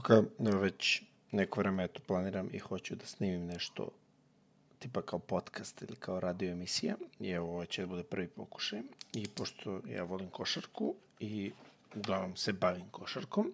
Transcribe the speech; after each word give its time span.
Ok, 0.00 0.08
već 0.38 1.02
neko 1.32 1.60
vreme 1.60 1.84
eto 1.84 2.00
planiram 2.06 2.48
i 2.52 2.58
hoću 2.58 2.94
da 2.94 3.06
snimim 3.06 3.46
nešto 3.46 3.88
tipa 4.78 5.02
kao 5.02 5.18
podcast 5.18 5.82
ili 5.82 5.96
kao 5.96 6.20
radio 6.20 6.52
emisija 6.52 6.96
i 7.18 7.30
evo 7.30 7.48
ovo 7.48 7.64
će 7.64 7.82
da 7.82 7.86
bude 7.86 8.02
prvi 8.02 8.28
pokušaj. 8.28 8.80
I 9.12 9.28
pošto 9.28 9.80
ja 9.88 10.04
volim 10.04 10.30
košarku 10.30 10.94
i 11.18 11.52
uglavnom 11.94 12.36
se 12.36 12.52
bavim 12.52 12.88
košarkom 12.90 13.52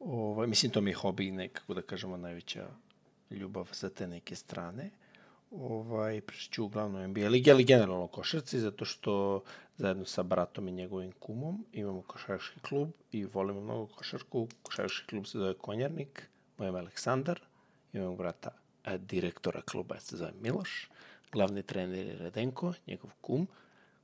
ovaj, 0.00 0.46
mislim 0.46 0.72
to 0.72 0.80
mi 0.80 0.90
je 0.90 0.94
hobi 0.94 1.30
nekako 1.30 1.74
da 1.74 1.82
kažemo 1.82 2.16
najveća 2.16 2.68
ljubav 3.30 3.68
sa 3.72 3.90
te 3.90 4.06
neke 4.06 4.36
strane 4.36 4.90
ovaj, 5.50 6.20
pričat 6.20 6.58
uglavnom 6.58 7.10
NBA 7.10 7.28
ligi, 7.28 7.50
ali 7.50 7.64
generalno 7.64 8.06
košarci, 8.06 8.60
zato 8.60 8.84
što 8.84 9.42
zajedno 9.76 10.04
sa 10.04 10.22
bratom 10.22 10.68
i 10.68 10.72
njegovim 10.72 11.12
kumom 11.12 11.64
imamo 11.72 12.02
košarkaški 12.02 12.60
klub 12.60 12.88
i 13.12 13.24
volimo 13.24 13.60
mnogo 13.60 13.86
košarku. 13.86 14.48
Košarkaški 14.62 15.06
klub 15.06 15.26
se 15.26 15.38
zove 15.38 15.54
Konjarnik, 15.54 16.28
moj 16.58 16.68
ime 16.68 16.78
Aleksandar, 16.78 17.40
imamo 17.92 18.16
brata 18.16 18.50
a, 18.84 18.96
direktora 18.96 19.62
kluba 19.62 20.00
se 20.00 20.16
zove 20.16 20.32
Miloš, 20.40 20.88
glavni 21.32 21.62
trener 21.62 22.06
je 22.06 22.18
Redenko, 22.18 22.72
njegov 22.86 23.10
kum, 23.20 23.48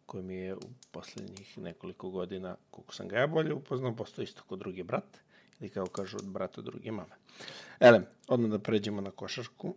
koji 0.06 0.24
mi 0.24 0.34
je 0.34 0.54
u 0.54 0.60
poslednjih 0.90 1.58
nekoliko 1.58 2.10
godina, 2.10 2.56
koliko 2.70 2.94
sam 2.94 3.08
ga 3.08 3.18
ja 3.18 3.26
bolje 3.26 3.54
upoznao, 3.54 3.96
postao 3.96 4.22
isto 4.22 4.42
kod 4.46 4.58
drugi 4.58 4.82
brat, 4.82 5.18
ili 5.60 5.70
kao 5.70 5.86
kažu 5.86 6.16
od 6.16 6.28
brata 6.28 6.62
druge 6.62 6.90
mame. 6.90 7.14
Ele, 7.80 8.02
odmah 8.28 8.50
da 8.50 8.58
pređemo 8.58 9.00
na 9.00 9.10
košarku. 9.10 9.74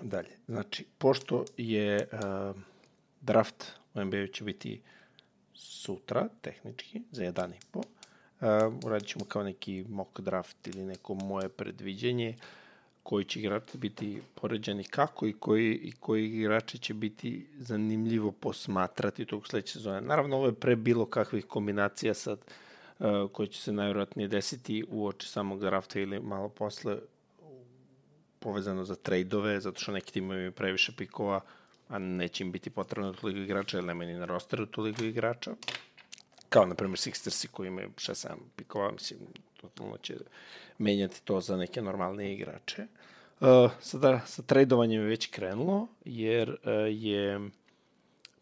Dalje, 0.00 0.30
znači, 0.48 0.84
pošto 0.98 1.44
je 1.56 2.08
uh, 2.12 2.56
draft 3.20 3.64
u 3.94 4.04
NBA 4.04 4.26
će 4.26 4.44
biti 4.44 4.80
sutra, 5.54 6.28
tehnički, 6.40 7.02
za 7.10 7.24
jedan 7.24 7.52
i 7.52 7.58
po, 7.70 7.78
uh, 7.78 7.86
uradit 8.84 9.08
ćemo 9.08 9.24
kao 9.24 9.42
neki 9.42 9.84
mock 9.88 10.20
draft 10.20 10.66
ili 10.66 10.84
neko 10.84 11.14
moje 11.14 11.48
predviđenje 11.48 12.36
koji 13.02 13.24
će 13.24 13.40
igrači 13.40 13.78
biti 13.78 14.22
poređani 14.34 14.84
kako 14.84 15.26
i 15.26 15.32
koji, 15.32 15.74
i 15.74 15.92
koji 15.92 16.26
igrači 16.26 16.78
će 16.78 16.94
biti 16.94 17.46
zanimljivo 17.58 18.32
posmatrati 18.32 19.24
tog 19.24 19.46
sledeće 19.46 19.72
sezone. 19.72 20.00
Naravno, 20.00 20.36
ovo 20.36 20.46
je 20.46 20.54
pre 20.54 20.76
bilo 20.76 21.06
kakvih 21.06 21.46
kombinacija 21.46 22.14
sad 22.14 22.38
uh, 22.98 23.06
koje 23.32 23.46
će 23.46 23.60
se 23.62 23.72
najvjerojatnije 23.72 24.28
desiti 24.28 24.84
u 24.88 25.06
oči 25.06 25.28
samog 25.28 25.60
drafta 25.60 26.00
ili 26.00 26.20
malo 26.20 26.48
posle 26.48 26.98
povezano 28.40 28.84
za 28.84 28.94
trejdove, 28.94 29.60
zato 29.60 29.80
što 29.80 29.92
neki 29.92 30.12
timovi 30.12 30.38
imaju 30.38 30.52
previše 30.52 30.92
pikova, 30.96 31.40
a 31.88 31.98
neće 31.98 32.44
im 32.44 32.52
biti 32.52 32.70
potrebno 32.70 33.12
toliko 33.12 33.38
igrača, 33.38 33.76
jer 33.76 33.84
nema 33.84 34.04
ni 34.04 34.14
na 34.14 34.24
rosteru 34.24 34.66
toliko 34.66 35.04
igrača. 35.04 35.50
Kao, 36.48 36.66
na 36.66 36.74
primjer, 36.74 36.98
Sixersi 36.98 37.46
koji 37.46 37.68
imaju 37.68 37.90
6-7 37.96 38.28
pikova, 38.56 38.92
mislim, 38.92 39.20
totalno 39.60 39.96
će 39.96 40.14
menjati 40.78 41.22
to 41.24 41.40
za 41.40 41.56
neke 41.56 41.82
normalne 41.82 42.32
igrače. 42.34 42.86
Uh, 43.40 43.70
sada, 43.80 44.20
sa 44.26 44.42
tradovanjem 44.42 45.00
je 45.00 45.06
već 45.06 45.26
krenulo, 45.26 45.88
jer 46.04 46.50
uh, 46.50 46.56
je 46.88 47.50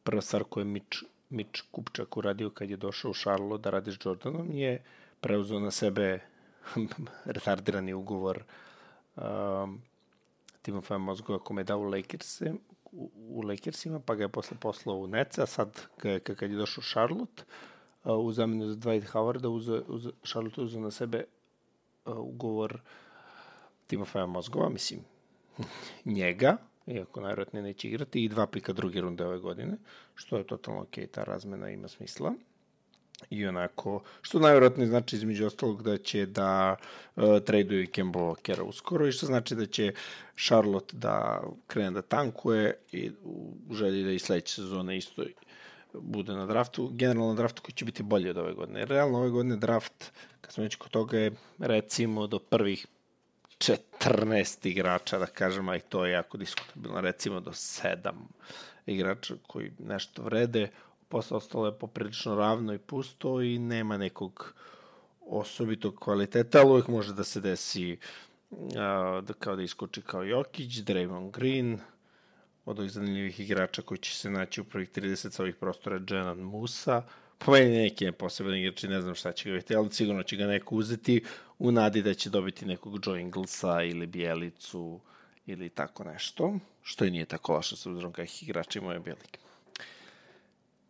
prva 0.02 0.22
stvar 0.22 0.44
koju 0.44 0.60
je 0.60 0.64
Mitch, 0.64 0.98
Mitch 1.30 1.62
Kupčak 1.70 2.16
uradio 2.16 2.50
kad 2.50 2.70
je 2.70 2.76
došao 2.76 3.10
u 3.10 3.14
Charlotte 3.14 3.62
da 3.62 3.70
radi 3.70 3.92
s 3.92 3.98
Jordanom 4.04 4.52
je 4.52 4.82
preuzeo 5.20 5.60
na 5.60 5.70
sebe 5.70 6.20
retardirani 7.34 7.94
ugovor 7.94 8.42
um, 9.16 9.82
Timofaja 10.62 10.98
Mozgova 10.98 11.38
kome 11.38 11.60
je 11.60 11.64
dao 11.64 11.78
u 11.78 11.82
Lakers, 11.82 12.40
u, 12.92 13.10
u 13.14 13.42
Lakersima, 13.42 14.00
pa 14.00 14.14
ga 14.14 14.24
je 14.24 14.28
posle 14.28 14.56
poslao 14.60 14.96
u 14.96 15.06
Nets, 15.06 15.38
a 15.38 15.46
sad 15.46 15.86
kad 16.36 16.50
je 16.50 16.56
došao 16.56 16.84
Charlotte, 16.84 17.42
uh, 18.04 18.18
u 18.18 18.32
zamenu 18.32 18.66
za 18.66 18.76
Dwight 18.76 19.12
Howarda, 19.12 19.48
uze, 19.48 19.80
uze, 19.88 20.10
Charlotte 20.24 20.60
uzeo 20.60 20.80
na 20.80 20.90
sebe 20.90 21.24
uh, 22.04 22.18
ugovor 22.18 22.80
Timofaja 23.86 24.26
Mozgova, 24.26 24.68
mislim, 24.68 25.00
njega, 26.18 26.56
iako 26.86 27.20
najvjerojatnije 27.20 27.62
neće 27.62 27.88
igrati, 27.88 28.24
i 28.24 28.28
dva 28.28 28.46
pika 28.46 28.72
druge 28.72 29.00
runde 29.00 29.26
ove 29.26 29.38
godine, 29.38 29.76
što 30.14 30.36
je 30.36 30.46
totalno 30.46 30.80
ok, 30.80 30.96
ta 31.10 31.24
razmena 31.24 31.70
ima 31.70 31.88
smisla 31.88 32.34
i 33.30 33.46
onako, 33.46 34.02
što 34.22 34.38
najvjerojatnije 34.38 34.88
znači 34.88 35.16
između 35.16 35.46
ostalog 35.46 35.82
da 35.82 35.98
će 35.98 36.26
da 36.26 36.76
uh, 37.16 37.24
traduju 37.46 37.82
i 37.82 37.86
Kemba 37.86 38.20
Walkera 38.20 38.62
uskoro 38.62 39.06
i 39.06 39.12
što 39.12 39.26
znači 39.26 39.54
da 39.54 39.66
će 39.66 39.92
Charlotte 40.36 40.96
da 40.96 41.42
krene 41.66 41.90
da 41.90 42.02
tankuje 42.02 42.74
i 42.92 43.10
u 43.24 43.74
želji 43.74 44.04
da 44.04 44.10
i 44.10 44.18
sledeće 44.18 44.54
sezone 44.54 44.96
isto 44.96 45.22
bude 45.92 46.32
na 46.32 46.46
draftu, 46.46 46.90
generalno 46.94 47.28
na 47.28 47.34
draftu 47.34 47.62
koji 47.62 47.74
će 47.74 47.84
biti 47.84 48.02
bolji 48.02 48.30
od 48.30 48.38
ove 48.38 48.52
godine. 48.52 48.84
Realno 48.84 49.18
ove 49.18 49.30
godine 49.30 49.56
draft, 49.56 50.12
kad 50.40 50.52
smo 50.52 50.62
već 50.62 50.74
kod 50.74 50.90
toga 50.90 51.18
je 51.18 51.32
recimo 51.58 52.26
do 52.26 52.38
prvih 52.38 52.86
14 53.58 54.68
igrača, 54.68 55.18
da 55.18 55.26
kažem, 55.26 55.68
a 55.68 55.76
i 55.76 55.80
to 55.80 56.06
je 56.06 56.12
jako 56.12 56.36
diskutabilno, 56.36 57.00
recimo 57.00 57.40
do 57.40 57.50
7 57.50 58.12
igrača 58.86 59.34
koji 59.46 59.72
nešto 59.78 60.22
vrede, 60.22 60.68
posle 61.08 61.36
ostalo 61.36 61.66
je 61.66 61.78
poprilično 61.78 62.34
ravno 62.34 62.74
i 62.74 62.78
pusto 62.78 63.42
i 63.42 63.58
nema 63.58 63.96
nekog 63.96 64.54
osobitog 65.20 65.96
kvaliteta, 66.00 66.60
ali 66.60 66.70
uvijek 66.70 66.88
može 66.88 67.12
da 67.12 67.24
se 67.24 67.40
desi 67.40 67.98
a, 68.76 69.20
da 69.26 69.32
kao 69.32 69.56
da 69.56 69.62
iskoči 69.62 70.02
kao 70.02 70.22
Jokić, 70.22 70.72
Draymond 70.72 71.30
Green, 71.30 71.78
od 72.64 72.78
ovih 72.78 72.90
zanimljivih 72.90 73.40
igrača 73.40 73.82
koji 73.82 73.98
će 73.98 74.16
se 74.16 74.30
naći 74.30 74.60
u 74.60 74.64
prvih 74.64 74.90
30 74.90 75.30
sa 75.30 75.42
ovih 75.42 75.54
prostora, 75.54 76.00
Jenan 76.10 76.38
Musa, 76.38 77.02
po 77.38 77.52
meni 77.52 77.76
neki 77.76 78.04
je 78.04 78.12
poseban 78.12 78.54
igrač 78.54 78.82
ne 78.82 79.00
znam 79.00 79.14
šta 79.14 79.32
će 79.32 79.50
ga 79.50 79.56
biti, 79.56 79.76
ali 79.76 79.92
sigurno 79.92 80.22
će 80.22 80.36
ga 80.36 80.46
neko 80.46 80.74
uzeti 80.74 81.24
u 81.58 81.72
nadi 81.72 82.02
da 82.02 82.14
će 82.14 82.30
dobiti 82.30 82.66
nekog 82.66 83.06
Joe 83.06 83.20
Inglesa 83.20 83.82
ili 83.82 84.06
Bijelicu 84.06 85.00
ili 85.46 85.68
tako 85.68 86.04
nešto, 86.04 86.58
što 86.82 87.04
i 87.04 87.10
nije 87.10 87.24
tako 87.24 87.52
loše 87.52 87.76
s 87.76 87.86
obzirom 87.86 88.12
kakvih 88.12 88.42
igrača 88.42 88.78
imaju 88.78 89.02
Bijelike. 89.02 89.38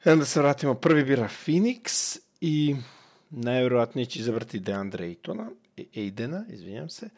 Onda 0.05 0.25
se 0.25 0.41
vratimo, 0.41 0.75
prvi 0.75 1.05
bira 1.05 1.29
Phoenix 1.47 2.19
i 2.41 2.77
najverovatnije 3.31 4.07
će 4.07 4.21
izabrati 4.21 4.61
Deandre 4.61 5.07
Aytona, 5.07 5.51
Aidena, 5.97 6.45
izvinjam 6.49 6.89
se. 6.89 7.09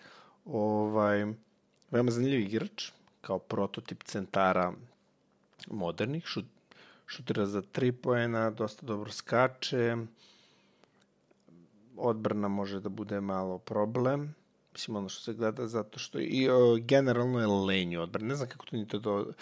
Ovaj, 0.44 1.26
veoma 1.90 2.10
zanimljiv 2.10 2.40
igrač, 2.40 2.90
kao 3.20 3.38
prototip 3.38 4.02
centara 4.02 4.72
modernih, 5.66 6.24
šut, 6.26 6.44
šutira 7.06 7.46
za 7.46 7.62
tri 7.62 7.92
poena, 7.92 8.50
dosta 8.50 8.86
dobro 8.86 9.12
skače, 9.12 9.96
odbrana 11.96 12.48
može 12.48 12.80
da 12.80 12.88
bude 12.88 13.20
malo 13.20 13.58
problem, 13.58 14.34
mislim 14.72 14.96
ono 14.96 15.08
što 15.08 15.22
se 15.22 15.32
gleda 15.32 15.66
zato 15.66 15.98
što 15.98 16.18
i 16.20 16.48
o, 16.50 16.76
generalno 16.80 17.40
je 17.40 17.46
lenji 17.46 17.96
odbrana. 17.96 18.28
Ne 18.28 18.34
znam 18.34 18.48
kako 18.48 18.66
to 18.66 18.76
ni 18.76 18.88
to 18.88 18.98
do... 18.98 19.32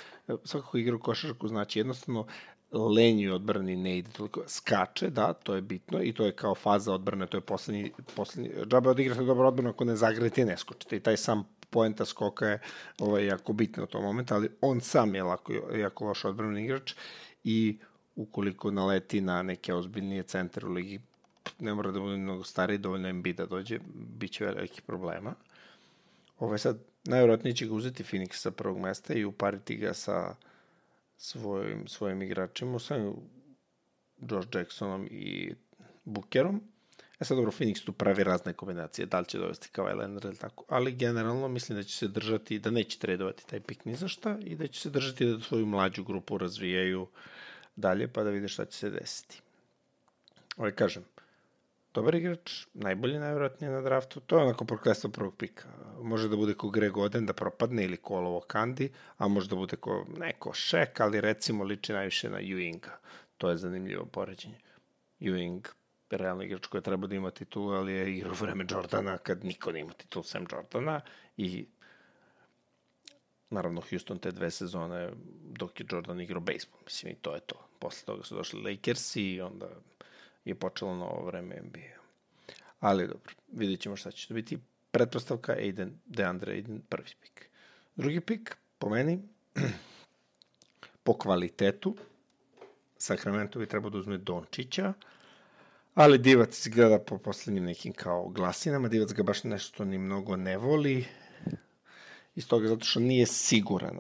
Svakako 0.45 0.79
igra 0.79 0.97
u 0.97 1.01
košarku 1.01 1.49
znači 1.49 1.79
jednostavno 1.79 2.27
lenju 2.73 3.35
odbrani 3.35 3.77
ne 3.77 3.99
ide 3.99 4.11
toliko, 4.11 4.43
skače, 4.47 5.11
da, 5.11 5.33
to 5.33 5.55
je 5.55 5.63
bitno 5.63 6.03
i 6.03 6.13
to 6.13 6.27
je 6.27 6.33
kao 6.33 6.55
faza 6.55 6.93
odbrane, 6.95 7.27
to 7.27 7.37
je 7.37 7.41
poslednji, 7.41 7.93
poslednji 8.17 8.51
džabe 8.67 8.91
odigrate 8.91 9.23
dobro 9.23 9.49
odbranu 9.49 9.71
ako 9.71 9.85
ne 9.85 9.97
zagrete 9.97 10.45
ne 10.45 10.57
skočite 10.57 10.97
i 10.97 11.01
taj 11.01 11.17
sam 11.17 11.45
poenta 11.71 12.05
skoka 12.05 12.47
je 12.47 12.61
ovaj, 12.99 13.27
jako 13.27 13.53
bitno 13.53 13.85
u 13.85 13.87
tom 13.87 14.03
momentu, 14.03 14.35
ali 14.35 14.49
on 14.61 14.81
sam 14.81 15.15
je 15.15 15.23
lako, 15.23 15.53
jako 15.77 16.05
loš 16.05 16.25
odbrani 16.25 16.65
igrač 16.65 16.95
i 17.45 17.79
ukoliko 18.17 18.71
naleti 18.71 19.21
na 19.21 19.43
neke 19.43 19.75
ozbiljnije 19.75 20.23
centre 20.23 20.67
u 20.67 20.73
ligi, 20.73 21.01
ne 21.59 21.75
mora 21.75 21.91
da 21.91 22.01
bude 22.01 22.17
mnogo 22.17 22.45
stariji, 22.45 22.79
dovoljno 22.79 23.13
MB 23.13 23.27
da 23.27 23.47
dođe, 23.47 23.79
bit 23.95 24.33
će 24.33 24.45
velikih 24.45 24.83
problema. 24.83 25.35
Ovaj 26.39 26.59
sad, 26.59 26.79
najvjerojatnije 27.05 27.55
će 27.55 27.67
ga 27.67 27.75
uzeti 27.75 28.05
Phoenix 28.05 28.33
sa 28.33 28.51
prvog 28.51 28.79
mesta 28.79 29.15
i 29.15 29.25
upariti 29.25 29.77
ga 29.77 29.95
sa 29.95 30.35
svojim, 31.19 31.89
svojim 31.89 32.23
igračima, 32.23 32.79
sa 32.79 32.95
Josh 34.17 34.49
Jacksonom 34.55 35.09
i 35.11 35.55
Bookerom. 36.05 36.63
E 37.21 37.25
sad 37.25 37.37
dobro, 37.37 37.53
Phoenix 37.53 37.85
tu 37.85 37.93
pravi 37.93 38.25
razne 38.25 38.53
kombinacije, 38.53 39.07
da 39.07 39.21
li 39.21 39.27
će 39.27 39.39
dovesti 39.39 39.69
kao 39.73 39.85
Leonard 39.87 40.25
ili 40.25 40.37
tako, 40.37 40.65
ali 40.69 40.93
generalno 40.93 41.49
mislim 41.49 41.79
da 41.79 41.83
će 41.83 41.97
se 41.97 42.09
držati, 42.09 42.59
da 42.59 42.71
neće 42.71 42.99
tradovati 42.99 43.47
taj 43.47 43.61
pik 43.61 43.85
ni 43.85 43.95
za 43.95 44.09
šta 44.09 44.39
i 44.41 44.57
da 44.57 44.67
će 44.67 44.81
se 44.81 44.91
držati 44.91 45.27
da 45.27 45.41
svoju 45.41 45.67
mlađu 45.67 46.05
grupu 46.05 46.39
razvijaju 46.39 47.07
dalje 47.77 48.09
pa 48.09 48.23
da 48.23 48.31
vide 48.31 48.49
šta 48.49 48.65
će 48.65 48.79
se 48.79 48.91
desiti. 48.91 49.43
Ovaj 50.57 50.73
kažem, 50.73 51.05
dobar 51.99 52.15
igrač, 52.15 52.67
najbolji 52.75 53.19
najvjerojatnije 53.19 53.73
na 53.73 53.81
draftu, 53.81 54.21
to 54.21 54.39
je 54.39 54.45
onako 54.45 54.65
proklestvo 54.65 55.11
prvog 55.11 55.37
pika. 55.37 55.69
Može 56.03 56.29
da 56.29 56.37
bude 56.37 56.55
ko 56.55 56.71
Greg 56.71 56.97
Oden 56.97 57.27
da 57.27 57.33
propadne 57.33 57.85
ili 57.85 57.97
ko 57.97 58.17
Olovo 58.17 58.41
Kandi, 58.41 58.91
a 59.17 59.29
može 59.29 59.49
da 59.49 59.57
bude 59.57 59.77
ko 59.77 60.05
neko 60.17 60.53
Šek, 60.53 61.01
ali 61.01 61.21
recimo 61.21 61.65
liči 61.65 61.93
najviše 61.93 62.31
na 62.31 62.39
Ewinga. 62.39 62.95
To 63.39 63.51
je 63.51 63.57
zanimljivo 63.57 64.05
poređenje. 64.07 64.59
Ewing, 65.21 65.69
realno 66.11 66.43
igrač 66.43 66.67
koji 66.67 66.83
treba 66.83 67.07
da 67.07 67.15
ima 67.15 67.31
titul, 67.31 67.75
ali 67.75 67.93
je 67.93 68.17
igrao 68.17 68.35
vreme 68.41 68.65
Jordana 68.71 69.19
kad 69.19 69.45
niko 69.45 69.73
ne 69.73 69.81
ima 69.81 69.93
titul 69.93 70.23
sem 70.23 70.47
Jordana 70.53 71.01
i 71.37 71.67
naravno 73.51 73.83
Houston 73.91 74.19
te 74.19 74.31
dve 74.31 74.51
sezone 74.51 75.11
dok 75.43 75.81
je 75.81 75.87
Jordan 75.91 76.21
igrao 76.21 76.41
baseball, 76.41 76.83
mislim 76.85 77.13
i 77.13 77.17
to 77.17 77.35
je 77.35 77.41
to. 77.41 77.69
Posle 77.79 78.07
toga 78.07 78.25
su 78.25 78.35
došli 78.35 78.63
Lakers 78.63 79.17
i 79.17 79.41
onda 79.41 79.69
je 80.45 80.55
počelo 80.55 80.95
novo 80.97 81.27
vreme 81.27 81.57
NBA. 81.63 82.03
ali 82.81 83.07
dobro, 83.07 83.33
vidjet 83.53 83.81
ćemo 83.81 83.97
šta 83.97 84.11
će 84.11 84.29
to 84.29 84.35
biti. 84.35 84.59
Pretpostavka 84.91 85.53
Aiden, 85.53 85.99
DeAndre 86.07 86.53
Aiden, 86.53 86.81
prvi 86.89 87.11
pik. 87.21 87.49
Drugi 87.97 88.21
pik, 88.21 88.57
po 88.79 88.89
meni, 88.89 89.19
po 91.05 91.19
kvalitetu, 91.19 91.97
Sacramento 92.99 93.59
bi 93.59 93.67
trebao 93.67 93.91
da 93.91 93.99
uzme 93.99 94.19
Dončića, 94.19 94.93
ali 95.95 96.19
Divac 96.19 96.67
izgleda 96.67 96.99
po 96.99 97.19
poslednjim 97.19 97.65
nekim 97.65 97.93
kao 97.93 98.29
glasinama, 98.29 98.89
Divac 98.89 99.13
ga 99.13 99.23
baš 99.23 99.45
nešto 99.45 99.85
ni 99.85 99.99
mnogo 99.99 100.37
ne 100.37 100.57
voli, 100.57 101.05
iz 102.39 102.49
toga 102.49 102.69
zato 102.69 102.85
što 102.85 103.01
nije 103.01 103.27
siguran. 103.27 103.99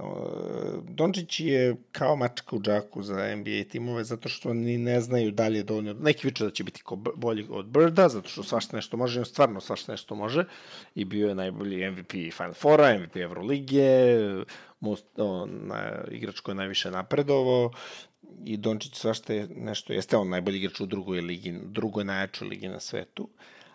Dončić 0.89 1.41
je 1.41 1.77
kao 1.93 2.17
mačka 2.17 2.57
u 2.57 2.61
džaku 2.61 3.03
za 3.03 3.37
NBA 3.37 3.65
timove 3.71 4.05
zato 4.05 4.29
što 4.29 4.55
ni 4.55 4.79
ne 4.79 5.01
znaju 5.01 5.31
dalje 5.31 5.63
dovoljno. 5.63 5.93
Neki 5.93 6.27
viče 6.27 6.45
da 6.45 6.51
će 6.51 6.65
biti 6.65 6.83
bolji 7.17 7.47
od 7.51 7.67
Birda 7.67 8.09
zato 8.09 8.29
što 8.29 8.43
svašta 8.43 8.77
nešto 8.77 8.97
može, 8.97 9.21
on 9.21 9.25
stvarno 9.27 9.61
svašta 9.61 9.93
nešto 9.93 10.15
može 10.15 10.45
i 10.95 11.05
bio 11.05 11.29
je 11.29 11.35
najbolji 11.35 11.91
MVP 11.91 12.13
Final 12.13 12.55
Fora, 12.55 12.99
MVP 12.99 13.17
Evrolige, 13.17 14.19
most, 14.81 15.07
o, 15.17 15.47
na, 15.47 16.05
igrač 16.11 16.41
koji 16.41 16.53
je 16.53 16.57
najviše 16.57 16.91
napredovao 16.91 17.71
i 18.45 18.57
Dončić 18.57 18.95
svašta 18.95 19.35
je 19.35 19.49
nešto, 19.57 19.93
jeste 19.93 20.17
on 20.17 20.29
najbolji 20.29 20.59
igrač 20.59 20.81
u 20.81 20.87
drugoj 20.87 21.21
ligi, 21.21 21.59
drugoj 21.65 22.05
najjačoj 22.05 22.49
ligi 22.49 22.69
na 22.69 22.81
svetu, 22.81 23.29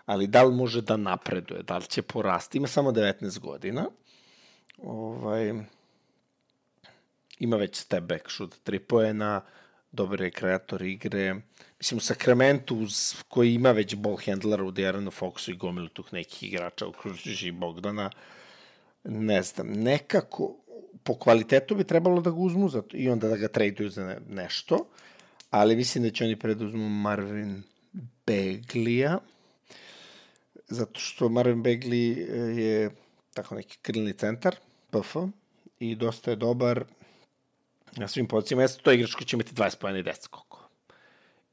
ali 0.06 0.28
da 0.28 0.44
li 0.44 0.56
može 0.56 0.82
da 0.82 0.98
napreduje, 0.98 1.64
da 1.64 1.78
li 1.78 1.86
će 1.86 2.02
porasti, 2.02 2.58
ima 2.58 2.68
samo 2.68 2.92
19 2.92 3.40
godina, 3.40 3.86
ovaj, 4.78 5.54
ima 7.40 7.58
već 7.58 7.76
step 7.76 8.04
back 8.04 8.32
shoot, 8.32 8.56
tri 8.64 8.80
poena, 8.80 9.42
dobar 9.92 10.22
je 10.22 10.32
kreator 10.32 10.82
igre. 10.82 11.36
Mislim, 11.80 11.98
u 11.98 12.02
Sacramento, 12.02 12.76
uz, 12.76 13.16
koji 13.28 13.54
ima 13.54 13.72
već 13.72 13.96
ball 13.96 14.18
handlera 14.26 14.64
u 14.64 14.72
Dejaranu 14.72 15.12
Foxu 15.12 15.52
i 15.52 15.58
gomilu 15.58 15.88
tuh 15.88 16.14
nekih 16.14 16.44
igrača, 16.44 16.88
uključujući 16.88 17.48
i 17.48 17.52
Bogdana, 17.52 18.10
ne 19.04 19.44
znam, 19.44 19.68
nekako, 19.68 20.56
po 21.04 21.18
kvalitetu 21.20 21.76
bi 21.76 21.84
trebalo 21.84 22.22
da 22.22 22.30
ga 22.30 22.38
uzmu 22.38 22.70
za 22.70 22.82
to, 22.82 22.98
i 22.98 23.10
onda 23.10 23.28
da 23.28 23.38
ga 23.38 23.48
traduju 23.48 23.90
za 23.90 24.06
ne, 24.06 24.18
nešto, 24.30 24.86
ali 25.50 25.76
mislim 25.76 26.04
da 26.04 26.10
će 26.10 26.24
oni 26.24 26.40
preduzmu 26.40 26.90
Marvin 26.90 27.64
Beglija, 28.26 29.20
zato 30.68 31.00
što 31.00 31.30
Marvin 31.30 31.64
Begli 31.64 32.10
je 32.58 32.90
tako 33.34 33.56
neki 33.56 33.78
krilni 33.82 34.14
centar, 34.14 34.56
PF, 34.92 35.16
i 35.80 35.96
dosta 35.96 36.32
je 36.32 36.36
dobar 36.36 36.84
na 37.98 38.08
svim 38.08 38.28
pozicijama. 38.28 38.62
Jeste 38.62 38.82
to 38.84 38.92
igrač 38.92 39.14
koji 39.14 39.28
će 39.28 39.36
imati 39.36 39.54
20 39.54 39.78
pojena 39.78 40.00
i 40.00 40.04
10 40.04 40.22
skokova. 40.22 40.64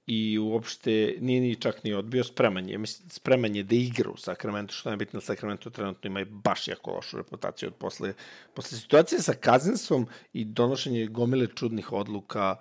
I 0.06 0.38
uopšte 0.38 1.16
nije 1.20 1.40
ni 1.40 1.56
čak 1.56 1.84
ni 1.84 1.94
odbio 1.94 2.24
spreman 2.24 2.68
je. 2.68 2.78
Mislim, 2.78 3.10
spreman 3.10 3.56
je 3.56 3.62
da 3.62 3.74
igra 3.74 4.10
u 4.10 4.16
Sacramento, 4.16 4.74
što 4.74 4.90
je 4.90 4.96
bitno, 4.96 5.20
Sacramento 5.20 5.70
trenutno 5.70 6.10
ima 6.10 6.24
baš 6.24 6.68
jako 6.68 6.90
lošu 6.90 7.16
reputaciju 7.16 7.68
od 7.68 7.74
posle, 7.74 8.14
posle 8.54 8.78
situacije 8.78 9.22
sa 9.22 9.34
Kazinsom 9.34 10.06
i 10.32 10.44
donošenje 10.44 11.06
gomile 11.06 11.46
čudnih 11.54 11.92
odluka, 11.92 12.56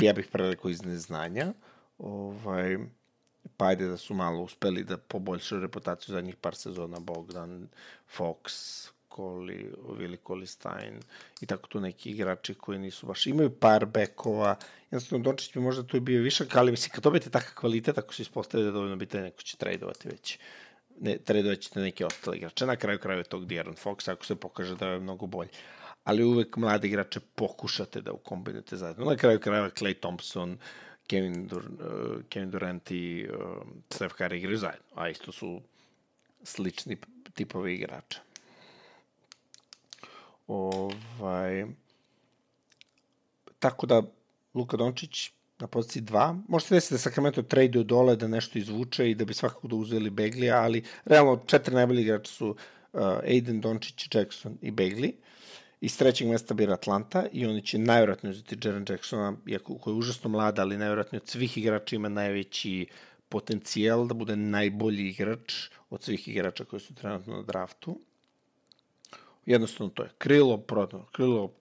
ja 0.00 0.12
bih 0.12 0.28
prerekao 0.32 0.70
iz 0.70 0.84
neznanja. 0.84 1.52
Ovaj, 1.98 2.78
pa 3.56 3.66
ajde 3.66 3.86
da 3.88 3.96
su 3.96 4.14
malo 4.14 4.42
uspeli 4.42 4.84
da 4.84 4.98
poboljšaju 4.98 5.60
reputaciju 5.60 6.12
zadnjih 6.12 6.36
par 6.36 6.56
sezona 6.56 7.00
Bogdan, 7.00 7.68
Fox, 8.16 8.50
Koli, 9.08 9.72
Vili 9.98 10.16
Kolistajn 10.16 11.00
i 11.40 11.46
tako 11.46 11.68
tu 11.68 11.80
neki 11.80 12.10
igrači 12.10 12.54
koji 12.54 12.78
nisu 12.78 13.06
baš, 13.06 13.26
imaju 13.26 13.50
par 13.50 13.86
bekova, 13.86 14.56
jednostavno 14.90 15.24
Dončić 15.24 15.54
bi 15.54 15.60
možda 15.60 15.82
tu 15.82 16.00
bio 16.00 16.22
višak, 16.22 16.56
ali 16.56 16.70
mislim 16.70 16.90
kad 16.94 17.04
dobijete 17.04 17.30
takav 17.30 17.54
kvalitet, 17.54 17.98
ako 17.98 18.14
se 18.14 18.22
ispostavite 18.22 18.66
da 18.66 18.72
dovoljno 18.72 18.96
biti 18.96 19.18
neko 19.18 19.42
će 19.42 19.56
tradovati 19.56 20.08
već 20.08 20.38
ne, 21.00 21.18
tradovat 21.18 21.58
ćete 21.58 21.80
neke 21.80 22.06
ostale 22.06 22.36
igrače. 22.36 22.66
Na 22.66 22.76
kraju 22.76 22.98
kraju 22.98 23.24
tog 23.24 23.46
De'Aaron 23.46 23.76
Fox, 23.84 24.10
ako 24.12 24.24
se 24.24 24.36
pokaže 24.36 24.76
da 24.76 24.88
je 24.88 25.00
mnogo 25.00 25.26
bolji. 25.26 25.50
Ali 26.04 26.24
uvek 26.24 26.56
mlade 26.56 26.88
igrače 26.88 27.20
pokušate 27.34 28.00
da 28.00 28.12
ukombinujete 28.12 28.76
zajedno. 28.76 29.04
Na 29.04 29.16
kraju 29.16 29.40
krajeva 29.40 29.70
Clay 29.70 30.00
Thompson, 30.00 30.58
Kevin, 31.06 31.46
Dur, 31.46 31.62
uh, 31.64 32.22
Kevin 32.28 32.50
Durant 32.50 32.90
i 32.90 33.26
uh, 33.28 33.62
Steph 33.90 34.14
Curry 34.18 34.36
igraju 34.36 34.58
zajedno, 34.58 34.86
a 34.94 35.08
isto 35.08 35.32
su 35.32 35.60
slični 36.42 36.96
tipovi 37.34 37.74
igrača. 37.74 38.20
Ovaj, 40.46 41.66
tako 43.58 43.86
da, 43.86 44.02
Luka 44.54 44.76
Dončić 44.76 45.30
na 45.58 45.66
poziciji 45.66 46.02
2. 46.02 46.42
Može 46.48 46.66
se 46.66 46.74
desiti 46.74 46.94
da 46.94 46.98
Sacramento 46.98 47.42
trade 47.42 47.84
dole 47.84 48.16
da 48.16 48.28
nešto 48.28 48.58
izvuče 48.58 49.10
i 49.10 49.14
da 49.14 49.24
bi 49.24 49.34
svakako 49.34 49.68
da 49.68 49.76
uzeli 49.76 50.10
Beglija, 50.10 50.60
ali 50.62 50.82
realno 51.04 51.42
četiri 51.46 51.74
najbolji 51.74 52.02
igrača 52.02 52.32
su 52.32 52.48
uh, 52.48 53.00
Aiden, 53.22 53.60
Dončić, 53.60 54.08
Jackson 54.14 54.58
i 54.62 54.70
Iz 55.80 55.98
trećeg 55.98 56.28
mesta 56.28 56.54
bira 56.54 56.72
Atlanta 56.72 57.26
i 57.32 57.46
oni 57.46 57.62
će 57.62 57.78
najvjerojatno 57.78 58.30
uzeti 58.30 58.56
Jaren 58.64 58.86
Jacksona, 58.88 59.36
iako 59.46 59.78
koji 59.78 59.94
je 59.94 59.98
užasno 59.98 60.30
mlada, 60.30 60.62
ali 60.62 60.78
najvjerojatno 60.78 61.18
od 61.18 61.28
svih 61.28 61.58
igrača 61.58 61.96
ima 61.96 62.08
najveći 62.08 62.86
potencijal 63.28 64.06
da 64.06 64.14
bude 64.14 64.36
najbolji 64.36 65.08
igrač 65.08 65.54
od 65.90 66.02
svih 66.02 66.28
igrača 66.28 66.64
koji 66.64 66.80
su 66.80 66.94
trenutno 66.94 67.36
na 67.36 67.42
draftu. 67.42 67.98
Jednostavno 69.46 69.90
to 69.90 70.02
je 70.02 70.10
krilo, 70.18 70.58
prodano, 70.58 71.06
krilo, 71.12 71.52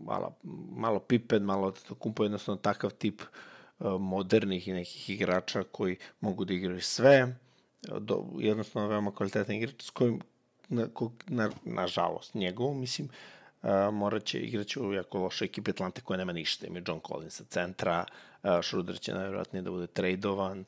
malo, 0.00 0.34
malo 0.76 0.98
Pippen, 0.98 1.42
malo 1.42 1.74
Kumpo, 1.98 2.22
jednostavno 2.24 2.60
takav 2.60 2.90
tip 2.90 3.22
uh, 3.22 4.00
modernih 4.00 4.68
i 4.68 4.72
nekih 4.72 5.10
igrača 5.10 5.62
koji 5.62 5.96
mogu 6.20 6.44
da 6.44 6.54
igraju 6.54 6.80
sve, 6.80 7.36
do, 8.00 8.24
jednostavno 8.38 8.88
veoma 8.88 9.14
kvalitetni 9.14 9.56
igrač 9.56 9.82
s 9.82 9.90
kojim, 9.90 10.20
na, 10.74 10.88
na, 11.28 11.50
nažalost, 11.64 12.34
njegov, 12.34 12.74
mislim, 12.74 13.08
uh, 13.62 13.70
morat 13.92 14.24
će 14.24 14.40
igraći 14.40 14.80
u 14.80 14.92
jako 14.92 15.18
lošoj 15.18 15.46
ekipi 15.46 15.70
Atlante 15.70 16.00
koja 16.00 16.16
nema 16.16 16.32
ništa. 16.32 16.66
Ima 16.66 16.80
John 16.86 17.00
Collins 17.06 17.34
sa 17.34 17.44
centra, 17.44 18.04
uh, 18.42 18.50
Schroeder 18.62 18.98
će 18.98 19.14
najvjerojatnije 19.14 19.62
da 19.62 19.70
bude 19.70 19.86
tradovan, 19.86 20.64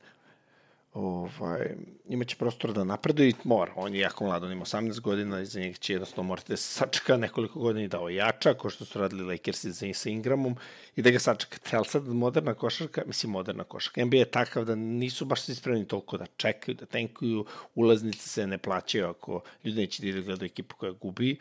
ovaj, 0.97 1.75
imaće 2.09 2.37
prostor 2.37 2.73
da 2.73 2.85
napreduje 2.85 3.29
i 3.29 3.35
mora. 3.45 3.73
On 3.77 3.95
je 3.95 4.01
jako 4.01 4.25
mlad, 4.25 4.45
on 4.45 4.53
ima 4.53 4.65
18 4.65 5.01
godina 5.01 5.41
i 5.41 5.47
za 5.47 5.61
njeg 5.61 5.79
će 5.79 5.93
jednostavno 5.93 6.29
morate 6.29 6.53
da 6.53 6.57
se 6.57 6.73
sačeka 6.73 7.17
nekoliko 7.17 7.61
godina 7.61 7.85
i 7.85 7.89
da 7.89 8.01
ojača, 8.01 8.55
ko 8.55 8.71
što 8.71 8.85
su 8.85 8.99
radili 8.99 9.25
Lakersi 9.25 9.73
za, 9.73 9.87
sa 9.95 10.11
Ingramom 10.11 10.57
i 10.97 11.03
da 11.03 11.11
ga 11.11 11.19
sačekate. 11.19 11.77
Ali 11.77 11.85
sad 11.85 12.09
moderna 12.09 12.55
košarka, 12.55 13.03
mislim 13.07 13.33
moderna 13.33 13.65
košarka, 13.65 14.05
NBA 14.05 14.17
je 14.17 14.31
takav 14.31 14.65
da 14.65 14.75
nisu 14.75 15.25
baš 15.25 15.43
svi 15.43 15.55
spremni 15.55 15.89
toliko 15.89 16.17
da 16.17 16.27
čekaju, 16.37 16.75
da 16.75 16.87
tenkuju, 16.87 17.45
ulaznice 17.75 18.29
se 18.29 18.47
ne 18.47 18.59
plaćaju 18.59 19.07
ako 19.07 19.41
ljudi 19.65 19.81
neće 19.81 20.13
da 20.13 20.21
gledaju 20.21 20.47
ekipu 20.47 20.77
koja 20.77 20.93
gubi. 20.93 21.39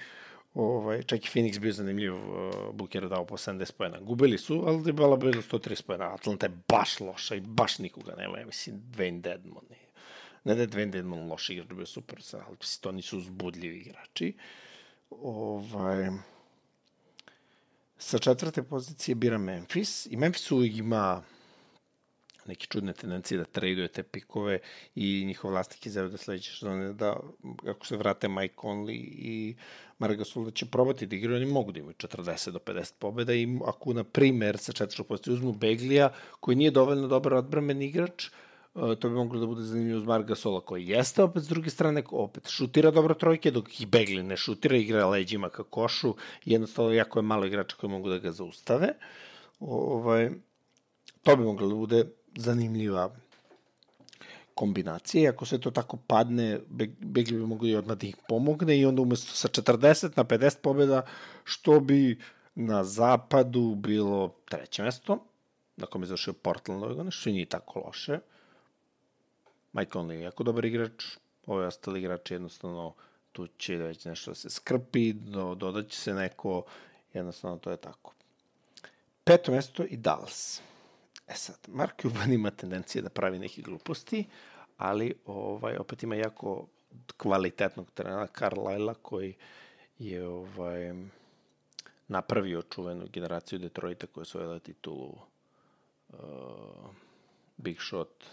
Ovaj, 0.55 1.03
čak 1.03 1.25
i 1.25 1.29
Phoenix 1.29 1.59
bio 1.59 1.71
zanimljiv, 1.71 2.15
uh, 2.15 2.53
Booker 2.73 3.03
je 3.03 3.09
dao 3.09 3.25
po 3.25 3.37
70 3.37 3.71
pojena. 3.71 3.99
Gubili 3.99 4.37
su, 4.37 4.63
ali 4.67 4.89
je 4.89 4.93
bila 4.93 5.17
bilo 5.17 5.41
130 5.41 5.83
pojena. 5.83 6.13
Atlanta 6.13 6.45
je 6.45 6.51
baš 6.67 6.99
loša 6.99 7.35
i 7.35 7.41
baš 7.41 7.79
nikoga 7.79 8.15
nema. 8.17 8.39
Ja 8.39 8.45
mislim, 8.45 8.81
Dwayne 8.95 9.21
Dedmon 9.21 9.65
je. 9.69 9.85
Ne 10.43 10.55
da 10.55 10.61
je 10.61 10.67
Dwayne 10.67 10.89
Dedmon 10.89 11.27
loš 11.27 11.49
igrač, 11.49 11.67
bio 11.67 11.85
super, 11.85 12.19
ali 12.47 12.57
to 12.81 12.91
nisu 12.91 13.17
uzbudljivi 13.17 13.77
igrači. 13.77 14.33
Ovaj, 15.09 16.09
sa 17.97 18.17
četvrte 18.17 18.63
pozicije 18.63 19.15
bira 19.15 19.37
Memphis 19.37 20.05
i 20.05 20.17
Memphis 20.17 20.51
uvijek 20.51 20.77
ima 20.77 21.23
neke 22.45 22.65
čudne 22.65 22.93
tendencije 22.93 23.37
da 23.37 23.45
traduje 23.45 23.87
te 23.87 24.03
pikove 24.03 24.59
i 24.95 25.23
njihov 25.25 25.51
vlasnik 25.51 25.85
izjavio 25.85 26.11
da 26.11 26.17
sledeće 26.17 26.51
sezone 26.51 26.93
da 26.93 27.15
ako 27.67 27.85
se 27.85 27.97
vrate 27.97 28.27
Mike 28.27 28.55
Conley 28.55 28.99
i 29.17 29.55
Margasol 29.99 30.45
da 30.45 30.51
će 30.51 30.65
probati 30.65 31.05
da 31.05 31.15
igraju, 31.15 31.35
oni 31.35 31.51
mogu 31.51 31.71
da 31.71 31.79
imaju 31.79 31.93
40 31.93 32.51
do 32.51 32.59
50 32.59 32.93
pobeda 32.99 33.33
i 33.33 33.47
ako 33.65 33.93
na 33.93 34.03
primer 34.03 34.57
sa 34.57 34.73
četvršu 34.73 35.03
poziciju 35.03 35.33
uzmu 35.33 35.53
Beglija 35.53 36.13
koji 36.39 36.55
nije 36.55 36.71
dovoljno 36.71 37.07
dobar 37.07 37.33
odbramen 37.33 37.81
igrač, 37.81 38.25
e, 38.25 38.29
to 38.99 39.09
bi 39.09 39.15
moglo 39.15 39.39
da 39.39 39.45
bude 39.45 39.63
zanimljivo 39.63 39.97
uz 39.97 40.05
Margasola 40.05 40.61
koji 40.61 40.87
jeste 40.87 41.23
opet 41.23 41.43
s 41.43 41.47
druge 41.47 41.69
strane 41.69 42.03
opet 42.11 42.49
šutira 42.49 42.91
dobro 42.91 43.13
trojke 43.13 43.51
dok 43.51 43.79
ih 43.79 43.87
Begli 43.87 44.23
ne 44.23 44.37
šutira, 44.37 44.77
igra 44.77 45.07
leđima 45.07 45.49
ka 45.49 45.63
košu 45.63 46.15
jednostavno 46.45 46.91
jako 46.91 47.19
je 47.19 47.23
malo 47.23 47.45
igrača 47.45 47.75
koji 47.75 47.91
mogu 47.91 48.09
da 48.09 48.17
ga 48.17 48.31
zaustave. 48.31 48.89
Ovaj, 49.59 50.29
to 51.23 51.35
bi 51.35 51.43
moglo 51.43 51.67
da 51.69 51.75
bude 51.75 52.05
zanimljiva 52.35 53.15
kombinacija. 54.55 55.31
Ako 55.31 55.45
sve 55.45 55.59
to 55.59 55.71
tako 55.71 55.97
padne, 55.97 56.59
Begli 56.99 57.37
bi 57.37 57.45
mogli 57.45 57.75
odmah 57.75 57.97
da 57.97 58.07
ih 58.07 58.15
pomogne 58.27 58.79
i 58.79 58.85
onda 58.85 59.01
umesto 59.01 59.35
sa 59.35 59.47
40 59.47 60.17
na 60.17 60.23
50 60.23 60.57
pobjeda, 60.61 61.01
što 61.43 61.79
bi 61.79 62.19
na 62.55 62.83
zapadu 62.83 63.75
bilo 63.75 64.35
treće 64.49 64.83
mesto, 64.83 65.17
na 65.77 65.85
kome 65.85 66.03
je 66.03 66.07
završio 66.07 66.33
Portland 66.33 66.83
ove 66.83 66.93
godine, 66.93 67.11
što 67.11 67.29
nije 67.29 67.45
tako 67.45 67.79
loše. 67.79 68.19
Mike 69.73 69.91
Conley 69.91 70.11
je 70.11 70.21
jako 70.21 70.43
dobar 70.43 70.65
igrač, 70.65 71.05
ove 71.45 71.67
ostali 71.67 71.99
igrači 71.99 72.33
jednostavno 72.33 72.93
tu 73.31 73.47
će 73.57 73.75
već 73.75 74.05
nešto 74.05 74.31
da 74.31 74.35
se 74.35 74.49
skrpi, 74.49 75.13
do, 75.13 75.55
dodaće 75.55 75.97
se 75.97 76.13
neko, 76.13 76.63
jednostavno 77.13 77.57
to 77.57 77.71
je 77.71 77.77
tako. 77.77 78.13
Peto 79.23 79.51
mesto 79.51 79.83
i 79.83 79.97
Dallas. 79.97 80.61
E 81.27 81.33
sad, 81.33 81.57
Mark 81.67 82.01
Cuban 82.01 82.33
ima 82.39 82.51
tendencije 82.51 83.01
da 83.01 83.09
pravi 83.09 83.39
neke 83.39 83.61
gluposti, 83.61 84.25
ali 84.77 85.13
ovaj, 85.25 85.77
opet 85.77 86.03
ima 86.03 86.15
jako 86.15 86.67
kvalitetnog 87.17 87.91
trenera 87.91 88.27
Carlisle 88.27 88.93
koji 89.01 89.35
je 89.99 90.27
ovaj, 90.27 90.93
napravio 92.07 92.61
čuvenu 92.61 93.07
generaciju 93.13 93.59
Detroita 93.59 94.07
koja 94.07 94.25
su 94.25 94.37
ovela 94.37 94.59
titulu 94.59 95.17
uh, 96.09 96.17
Big 97.57 97.77
Shot, 97.81 98.23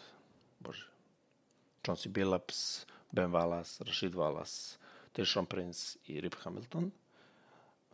bože, 0.58 0.87
Chauncey 1.82 2.08
Billups, 2.08 2.87
Ben 3.11 3.30
Wallace, 3.30 3.84
Rashid 3.84 4.14
Wallace, 4.14 4.76
Tishon 5.12 5.46
Prince 5.46 5.99
i 6.06 6.20
Rip 6.20 6.34
Hamilton. 6.34 6.90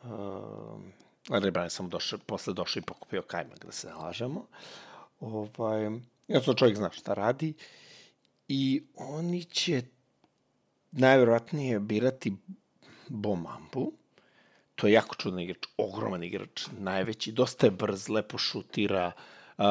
Uh, 0.03 0.81
ali 1.31 1.51
Brian 1.51 1.71
sam 1.71 1.89
došao, 1.89 2.19
posle 2.27 2.55
došao 2.55 2.81
i 2.81 2.83
pokupio 2.83 3.23
kajmak, 3.23 3.65
da 3.65 3.73
se 3.73 3.89
nalažemo. 3.89 4.47
Ovaj, 5.21 5.83
jednostavno 6.29 6.59
čovjek 6.59 6.77
zna 6.77 6.91
šta 6.91 7.15
radi 7.15 7.55
i 8.49 8.83
oni 8.97 9.45
će 9.45 9.83
najverovatnije 10.93 11.81
birati 11.81 12.37
Bomambu. 13.09 13.93
To 14.75 14.87
je 14.87 14.93
jako 14.93 15.17
čudan 15.17 15.41
igrač, 15.41 15.67
ogroman 15.77 16.23
igrač, 16.23 16.67
najveći, 16.79 17.33
dosta 17.33 17.67
je 17.67 17.71
brz, 17.71 18.09
lepo 18.09 18.39
šutira. 18.39 19.13
Uh, 19.59 19.65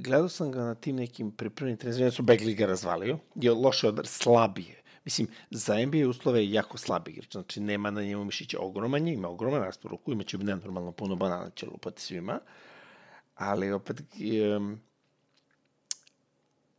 gledao 0.00 0.28
sam 0.28 0.52
ga 0.52 0.60
na 0.60 0.74
tim 0.74 0.96
nekim 0.96 1.30
pripremnim 1.30 1.76
trenizima, 1.76 2.10
su 2.10 2.22
Begli 2.22 2.54
ga 2.54 2.66
razvalio, 2.66 3.18
je 3.34 3.52
loše 3.52 3.88
odbr, 3.88 4.06
slabije. 4.06 4.82
Mislim, 5.04 5.28
za 5.50 5.86
NBA 5.86 6.08
uslove 6.08 6.40
je 6.40 6.52
jako 6.52 6.78
slab 6.78 7.08
igrač, 7.08 7.32
znači 7.32 7.60
nema 7.60 7.90
na 7.90 8.02
njemu 8.02 8.24
mišića 8.24 8.58
ogroman 8.60 9.08
je, 9.08 9.14
ima 9.14 9.28
ogroman 9.28 9.62
rastu 9.62 9.88
ruku, 9.88 10.12
imaće 10.12 10.38
nenormalno 10.38 10.92
puno 10.92 11.16
banana 11.16 11.50
će 11.50 11.66
lupati 11.66 12.02
svima, 12.02 12.38
ali 13.42 13.72
opet 13.72 14.02
um, 14.56 14.80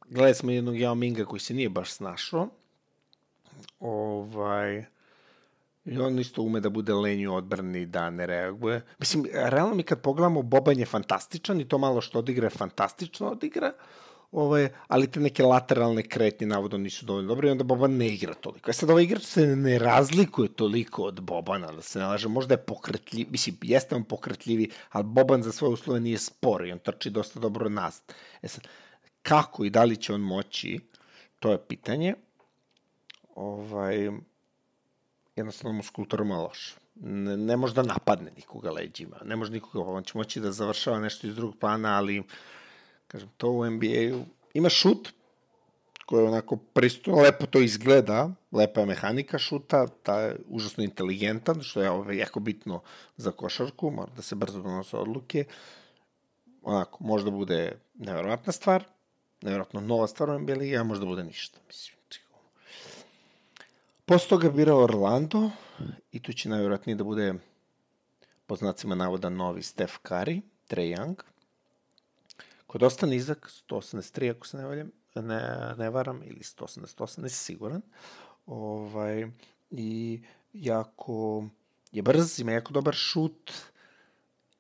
gledali 0.10 0.36
smo 0.36 0.52
jednog 0.52 0.76
Yao 0.76 0.96
Minga 0.96 1.26
koji 1.26 1.40
se 1.40 1.54
nije 1.54 1.70
baš 1.70 1.92
snašao, 1.92 2.50
ovaj, 3.80 4.86
I 5.86 5.98
on 6.00 6.20
isto 6.20 6.42
ume 6.42 6.60
da 6.60 6.70
bude 6.70 6.94
lenju 6.94 7.34
odbrani, 7.36 7.86
da 7.86 8.10
ne 8.10 8.26
reaguje. 8.26 8.82
Mislim, 9.00 9.26
realno 9.34 9.76
mi 9.76 9.84
kad 9.84 10.02
pogledamo, 10.02 10.42
Boban 10.42 10.80
je 10.80 10.86
fantastičan 10.86 11.62
i 11.62 11.68
to 11.68 11.78
malo 11.78 12.02
što 12.02 12.20
odigra 12.20 12.46
je 12.46 12.50
fantastično 12.50 13.28
odigra, 13.28 13.74
ovaj, 14.34 14.70
ali 14.88 15.08
te 15.12 15.20
neke 15.20 15.44
lateralne 15.44 16.04
kretnje 16.04 16.48
navodno 16.48 16.78
nisu 16.78 17.06
dovoljno 17.06 17.28
dobre 17.28 17.48
i 17.48 17.52
onda 17.52 17.64
Boban 17.64 17.98
ne 17.98 18.08
igra 18.08 18.34
toliko. 18.34 18.72
E 18.72 18.74
sad 18.74 18.90
ovaj 18.90 19.04
igrač 19.04 19.24
se 19.24 19.46
ne 19.56 19.80
razlikuje 19.80 20.50
toliko 20.54 21.04
od 21.04 21.22
Bobana, 21.22 21.72
da 21.72 21.82
se 21.82 22.00
ne 22.00 22.06
laže, 22.06 22.28
možda 22.28 22.54
je 22.54 22.66
pokretljiv, 22.66 23.28
mislim, 23.32 23.58
jeste 23.62 23.96
on 23.96 24.04
pokretljivi, 24.04 24.70
ali 24.90 25.04
Boban 25.04 25.44
za 25.44 25.52
svoje 25.52 25.74
uslove 25.74 26.00
nije 26.00 26.18
spor 26.18 26.66
i 26.66 26.72
on 26.72 26.80
trči 26.80 27.10
dosta 27.10 27.40
dobro 27.40 27.70
nas. 27.70 28.02
E 28.42 28.48
sad, 28.48 28.68
kako 29.22 29.66
i 29.66 29.70
da 29.70 29.84
li 29.84 29.98
će 29.98 30.14
on 30.14 30.22
moći, 30.22 30.80
to 31.40 31.52
je 31.52 31.68
pitanje. 31.68 32.14
Ovaj, 33.36 34.10
jednostavno 35.36 35.78
muskultura 35.78 36.26
je 36.26 36.34
loš. 36.34 36.76
Ne, 36.96 37.38
ne 37.38 37.58
može 37.58 37.74
da 37.74 37.84
napadne 37.84 38.32
nikoga 38.32 38.72
leđima, 38.72 39.18
ne 39.26 39.36
može 39.36 39.52
nikoga, 39.52 39.92
on 39.92 40.04
će 40.04 40.18
moći 40.18 40.40
da 40.40 40.52
završava 40.52 41.00
nešto 41.00 41.28
iz 41.28 41.36
drugog 41.36 41.58
plana, 41.60 41.98
ali 41.98 42.24
kažem, 43.08 43.30
to 43.38 43.52
u 43.52 43.70
NBA-u 43.70 44.26
ima 44.54 44.70
šut, 44.70 45.10
koji 46.06 46.24
je 46.24 46.28
onako 46.28 46.56
pristupno, 46.56 47.22
lepo 47.22 47.46
to 47.46 47.62
izgleda, 47.62 48.32
lepa 48.52 48.80
je 48.80 48.86
mehanika 48.86 49.40
šuta, 49.40 49.88
ta 49.88 50.20
je 50.20 50.36
užasno 50.48 50.84
inteligentan, 50.84 51.62
što 51.62 51.82
je 51.82 51.90
ovaj, 51.90 52.18
jako 52.18 52.40
bitno 52.40 52.82
za 53.18 53.32
košarku, 53.32 53.92
mora 53.92 54.12
da 54.16 54.22
se 54.22 54.36
brzo 54.36 54.62
donose 54.62 54.98
odluke, 54.98 55.46
onako, 56.62 57.04
možda 57.04 57.32
bude 57.32 57.78
nevjerovatna 57.94 58.54
stvar, 58.54 58.84
nevjerojatno 59.42 59.82
nova 59.82 60.08
stvar 60.08 60.30
u 60.30 60.40
NBA 60.40 60.54
ligi, 60.54 60.78
a 60.78 60.84
možda 60.84 61.06
bude 61.06 61.24
ništa, 61.24 61.60
mislim. 61.68 61.94
Posle 64.06 64.30
toga 64.30 64.50
birao 64.50 64.84
Orlando 64.84 65.52
i 66.12 66.20
tu 66.20 66.34
će 66.34 66.50
najvjerojatnije 66.50 66.96
da 66.96 67.04
bude 67.04 67.34
po 68.46 68.56
znacima 68.56 68.96
navoda 68.96 69.30
novi 69.30 69.64
Steph 69.64 69.94
Curry, 70.04 70.42
Trae 70.68 70.86
Young, 70.86 71.16
koji 72.74 72.80
je 72.80 72.86
dosta 72.86 73.06
nizak, 73.06 73.52
183 73.70 74.32
ako 74.32 74.48
se 74.48 74.58
ne, 74.58 74.66
valjem, 74.66 74.92
ne, 75.16 75.74
ne 75.78 75.90
varam, 75.90 76.24
ili 76.24 76.40
188, 76.40 77.24
nisi 77.24 77.38
siguran. 77.38 77.82
Ovaj, 78.46 79.28
I 79.72 80.22
jako 80.54 81.46
je 81.92 82.02
brz, 82.02 82.40
ima 82.40 82.52
jako 82.52 82.74
dobar 82.74 82.94
šut, 82.94 83.52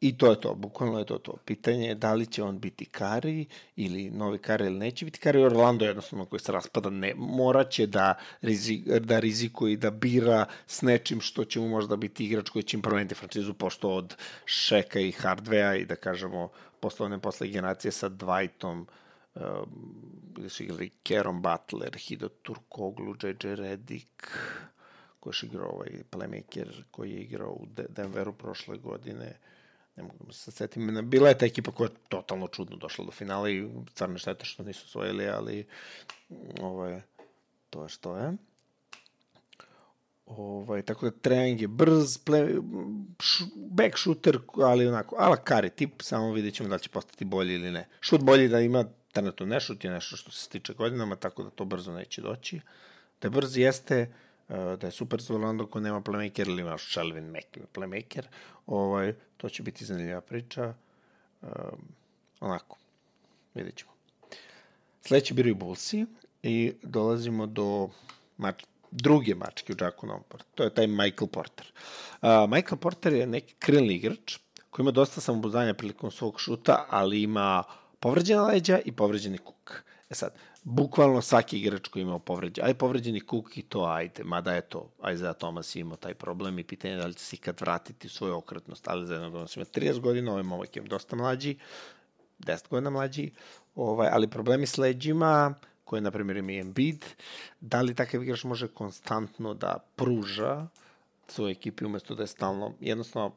I 0.03 0.17
to 0.17 0.29
je 0.29 0.41
to, 0.41 0.55
bukvalno 0.55 1.00
je 1.00 1.05
to 1.05 1.17
to. 1.17 1.34
Pitanje 1.46 1.88
je 1.88 1.96
da 1.96 2.13
li 2.13 2.25
će 2.25 2.43
on 2.43 2.60
biti 2.60 2.86
Kari 2.86 3.46
ili 3.75 4.10
novi 4.10 4.38
Kari 4.38 4.65
ili 4.65 4.77
neće 4.77 5.05
biti 5.05 5.20
Kari. 5.20 5.43
Orlando 5.43 5.86
jednostavno 5.86 6.25
koji 6.25 6.39
se 6.39 6.51
raspada 6.51 6.89
ne, 6.89 7.13
moraće 7.17 7.88
da, 7.88 8.15
rizik, 8.41 8.88
da 8.88 9.20
rizikuje 9.20 9.74
i 9.74 9.77
da 9.77 9.91
bira 9.91 10.46
s 10.67 10.82
nečim 10.82 11.22
što 11.22 11.46
će 11.46 11.60
mu 11.60 11.70
možda 11.70 11.96
biti 11.96 12.25
igrač 12.25 12.50
koji 12.50 12.63
će 12.63 12.77
im 12.77 12.82
promeniti 12.82 13.15
franšizu 13.15 13.53
pošto 13.53 13.89
od 13.89 14.15
Šeka 14.46 15.00
i 15.00 15.12
Hardveja 15.12 15.75
i 15.75 15.86
da 15.86 15.96
kažemo 15.96 16.50
posle 16.83 17.05
one 17.05 17.19
posle 17.21 17.47
generacije 17.47 17.91
sa 17.91 18.09
Dwightom 18.09 18.85
su 20.49 20.63
igrali 20.63 20.89
Keron 21.03 21.41
Butler, 21.41 21.95
Hido 21.97 22.29
Turkoglu, 22.29 23.15
JJ 23.23 23.55
Redick, 23.55 24.27
koji 25.19 25.33
je 25.43 25.47
igrao 25.47 25.69
ovaj 25.69 26.03
playmaker 26.11 26.83
koji 26.91 27.11
je 27.11 27.21
igrao 27.21 27.51
u 27.51 27.67
Denveru 27.89 28.33
prošle 28.33 28.77
godine 28.77 29.39
ne 29.95 30.03
mogu 30.03 30.25
da 30.25 30.33
se 30.33 30.51
setim, 30.51 31.09
bila 31.09 31.29
je 31.29 31.37
ta 31.37 31.45
ekipa 31.45 31.71
koja 31.71 31.87
je 31.87 31.95
totalno 32.09 32.47
čudno 32.47 32.77
došla 32.77 33.05
do 33.05 33.11
finala 33.11 33.49
i 33.49 33.69
stvarno 33.91 34.17
šteta 34.17 34.45
što 34.45 34.63
nisu 34.63 34.85
osvojili, 34.85 35.27
ali 35.29 35.67
ovaj, 36.61 37.01
to 37.69 37.83
je 37.83 37.89
što 37.89 38.17
je. 38.17 38.33
Ovaj, 40.25 40.82
tako 40.82 41.10
da 41.10 41.12
Treang 41.12 41.62
je 41.62 41.68
brz, 41.68 42.18
play, 42.25 42.62
š, 43.20 43.44
back 43.56 43.98
shooter, 43.98 44.39
ali 44.58 44.88
onako, 44.88 45.15
ala 45.20 45.36
kari 45.36 45.70
tip, 45.70 46.01
samo 46.01 46.32
vidjet 46.34 46.53
ćemo 46.53 46.70
da 46.70 46.77
će 46.77 46.89
postati 46.89 47.25
bolji 47.25 47.53
ili 47.53 47.72
ne. 47.72 47.88
Šut 48.01 48.22
bolji 48.22 48.48
da 48.48 48.60
ima, 48.60 48.86
trenutno 49.12 49.46
ne 49.46 49.60
šut 49.60 49.84
je 49.84 49.92
nešto 49.92 50.18
što 50.18 50.32
se 50.32 50.44
stiče 50.44 50.74
godinama, 50.74 51.15
tako 51.15 51.44
da 51.44 51.50
to 51.50 51.65
brzo 51.65 51.94
neće 51.94 52.22
doći. 52.22 52.60
Da 53.22 53.25
je 53.25 53.30
brz 53.30 53.58
jeste, 53.58 54.08
Eh, 54.50 54.77
da 54.77 54.88
je 54.88 54.92
super 54.92 55.22
za 55.22 55.34
Orlando 55.34 55.65
ko 55.68 55.80
nema 55.80 56.01
playmaker 56.01 56.50
ili 56.50 56.62
imaš 56.62 56.92
Shelvin 56.92 57.32
Mack 57.32 57.58
playmaker, 57.74 58.24
ovaj, 58.65 59.13
to 59.38 59.50
će 59.50 59.63
biti 59.63 59.86
zanimljiva 59.86 60.22
priča. 60.22 60.74
Um, 61.42 61.50
onako, 62.39 62.77
vidjet 63.53 63.75
ćemo. 63.75 63.92
Sledeći 65.01 65.34
biraju 65.34 65.56
Bullsi 65.56 66.06
i 66.44 66.74
dolazimo 66.84 67.46
do 67.46 67.89
mač, 68.38 68.63
druge 68.93 69.35
mačke 69.35 69.73
u 69.73 69.75
Jacku 69.79 70.07
Nomport. 70.07 70.45
To 70.55 70.63
je 70.63 70.73
taj 70.73 70.88
Michael 70.88 71.27
Porter. 71.27 71.71
Uh, 72.21 72.29
Michael 72.50 72.77
Porter 72.77 73.13
je 73.13 73.27
neki 73.27 73.55
krilni 73.59 73.93
igrač 73.93 74.38
koji 74.69 74.83
ima 74.83 74.91
dosta 74.91 75.21
samobuzdanja 75.21 75.73
prilikom 75.73 76.12
svog 76.12 76.39
šuta, 76.39 76.85
ali 76.89 77.21
ima 77.21 77.63
povređena 78.00 78.43
leđa 78.43 78.79
i 78.85 78.91
povređeni 78.91 79.38
kuk. 79.38 79.83
E 80.09 80.15
sad, 80.15 80.33
bukvalno 80.63 81.21
svaki 81.21 81.59
igrač 81.59 81.88
koji 81.88 82.03
imao 82.03 82.19
povređen, 82.19 82.65
aj 82.65 82.73
povređeni 82.73 83.19
kuk 83.19 83.57
i 83.57 83.62
to 83.62 83.83
ajde, 83.85 84.23
mada 84.23 84.53
je 84.53 84.62
to, 84.62 84.89
Isaiah 85.13 85.35
Thomas 85.35 85.75
imao 85.75 85.97
taj 85.97 86.13
problem 86.13 86.59
i 86.59 86.63
pitanje 86.63 86.95
da 86.95 87.05
li 87.05 87.13
će 87.13 87.25
se 87.25 87.35
ikad 87.35 87.62
vratiti 87.62 88.09
svoju 88.09 88.35
okretnost, 88.35 88.88
ali 88.88 89.07
za 89.07 89.13
jednog 89.13 89.33
odnosa 89.33 89.59
ima 89.59 89.65
30 89.65 90.00
godina, 90.00 90.31
ovaj 90.31 90.43
momak 90.43 90.75
je 90.75 90.81
dosta 90.81 91.15
mlađi, 91.15 91.57
10 92.39 92.69
godina 92.69 92.89
mlađi, 92.89 93.31
ovaj, 93.75 94.09
ali 94.12 94.29
problemi 94.29 94.65
s 94.65 94.77
leđima, 94.77 95.53
koje 95.93 96.01
na 96.01 96.12
primjer 96.12 96.38
ima 96.38 96.51
Embiid, 96.51 97.05
da 97.62 97.81
li 97.81 97.93
takav 97.93 98.23
igrač 98.23 98.43
može 98.43 98.67
konstantno 98.67 99.53
da 99.53 99.75
pruža 99.95 100.67
svoje 101.27 101.51
ekipi 101.51 101.85
umesto 101.85 102.15
da 102.15 102.23
je 102.23 102.27
stalno, 102.27 102.71
jednostavno 102.79 103.35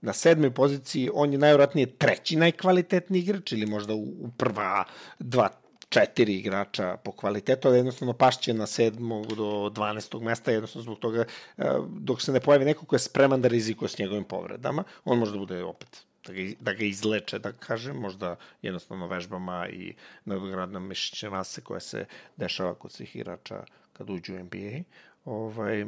na 0.00 0.12
sedmoj 0.12 0.50
poziciji, 0.54 1.10
on 1.14 1.32
je 1.32 1.38
najvratnije 1.38 1.86
treći 1.96 2.36
najkvalitetniji 2.36 3.22
igrač 3.22 3.52
ili 3.52 3.66
možda 3.66 3.94
u, 3.94 4.02
u 4.02 4.28
prva 4.36 4.84
dva, 5.18 5.48
četiri 5.88 6.34
igrača 6.34 6.96
po 7.04 7.12
kvalitetu, 7.12 7.68
ali 7.68 7.78
jednostavno 7.78 8.12
pašće 8.12 8.54
na 8.54 8.66
sedmog 8.66 9.26
do 9.26 9.72
12. 9.74 10.20
mesta, 10.20 10.52
jednostavno 10.52 10.82
zbog 10.82 10.98
toga, 10.98 11.24
e, 11.58 11.64
dok 11.88 12.22
se 12.22 12.32
ne 12.32 12.40
pojavi 12.40 12.64
neko 12.64 12.86
ko 12.86 12.94
je 12.94 13.06
spreman 13.08 13.42
da 13.42 13.48
rizikuje 13.48 13.88
s 13.88 13.98
njegovim 13.98 14.24
povredama, 14.24 14.84
on 15.04 15.18
može 15.18 15.32
da 15.32 15.38
bude 15.38 15.64
opet 15.64 16.04
da 16.26 16.32
ga, 16.32 16.42
da 16.60 16.72
ga 16.72 16.84
izleče, 16.84 17.38
da 17.38 17.52
kažem, 17.52 17.96
možda 17.96 18.36
jednostavno 18.62 19.06
vežbama 19.06 19.68
i 19.68 19.94
nadogradnom 20.24 20.88
mišićne 20.88 21.30
mase 21.30 21.60
koja 21.60 21.80
se 21.80 22.06
dešava 22.36 22.74
kod 22.74 22.92
svih 22.92 23.16
igrača 23.16 23.64
kad 23.92 24.10
uđu 24.10 24.34
u 24.34 24.38
NBA. 24.38 24.82
Ovaj, 25.24 25.86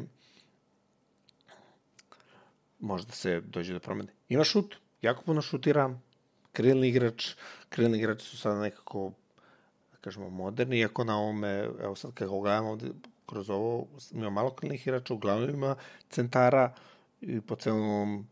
možda 2.81 3.12
se 3.12 3.41
dođe 3.41 3.73
do 3.73 3.81
promene. 3.81 4.12
Ima 4.29 4.45
šut, 4.45 4.77
jako 5.03 5.23
puno 5.23 5.43
šutira, 5.43 5.99
krilni 6.53 6.89
igrač, 6.89 7.35
krilni 7.69 7.99
igrači 7.99 8.27
su 8.27 8.39
sada 8.39 8.61
nekako, 8.61 9.12
da 9.93 9.99
kažemo, 10.01 10.31
moderni, 10.31 10.79
iako 10.79 11.05
na 11.05 11.19
ovome, 11.19 11.69
evo 11.81 11.97
sad 11.97 12.15
kako 12.15 12.41
gledamo 12.41 12.71
ovde, 12.71 12.91
kroz 13.27 13.51
ovo, 13.51 13.87
ima 14.12 14.31
malo 14.31 14.51
krilnih 14.51 14.87
igrača, 14.87 15.15
uglavnom 15.15 15.51
ima 15.51 15.77
centara 16.11 16.75
i 17.21 17.41
po 17.41 17.57
celom 17.57 18.27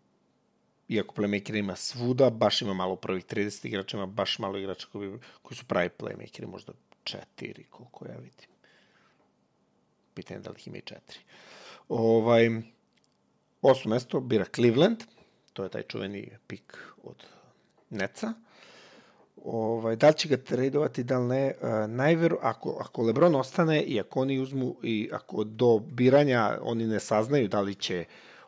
iako 0.91 1.15
playmaker 1.15 1.59
ima 1.59 1.77
svuda, 1.77 2.31
baš 2.31 2.63
ima 2.63 2.75
malo 2.75 2.97
prvih 2.97 3.25
30 3.25 3.67
igrača, 3.67 3.97
ima 3.97 4.07
baš 4.07 4.39
malo 4.39 4.59
igrača 4.59 4.87
koji, 4.93 5.19
koji 5.43 5.57
su 5.57 5.65
pravi 5.65 5.89
playmakeri, 5.99 6.47
možda 6.47 6.73
četiri, 7.05 7.65
koliko 7.71 8.07
ja 8.07 8.17
vidim. 8.17 8.51
Pitanje 10.15 10.41
da 10.41 10.51
li 10.51 10.57
ih 10.59 10.67
ima 10.67 10.77
i 10.77 10.81
četiri. 10.81 11.19
Ovaj, 11.89 12.51
osmo 13.63 13.91
mesto 13.91 14.21
bira 14.21 14.45
Cleveland, 14.55 15.03
to 15.53 15.65
je 15.65 15.71
taj 15.71 15.83
čuveni 15.83 16.31
pik 16.47 16.79
od 17.03 17.25
Neca. 17.91 18.33
Ovaj, 19.45 19.97
da 19.97 20.09
li 20.09 20.15
će 20.15 20.29
ga 20.29 20.37
tradovati, 20.37 21.05
da 21.05 21.19
li 21.19 21.27
ne, 21.27 21.55
uh, 21.61 21.91
najveru, 21.91 22.39
ako, 22.43 22.77
ako 22.81 23.03
Lebron 23.03 23.35
ostane 23.35 23.83
i 23.83 24.01
ako 24.01 24.21
oni 24.21 24.39
uzmu 24.39 24.77
i 24.83 25.11
ako 25.13 25.45
do 25.45 25.79
biranja 25.79 26.59
oni 26.63 26.87
ne 26.87 27.01
saznaju 27.01 27.49
da 27.49 27.61
li 27.61 27.75
će 27.75 28.05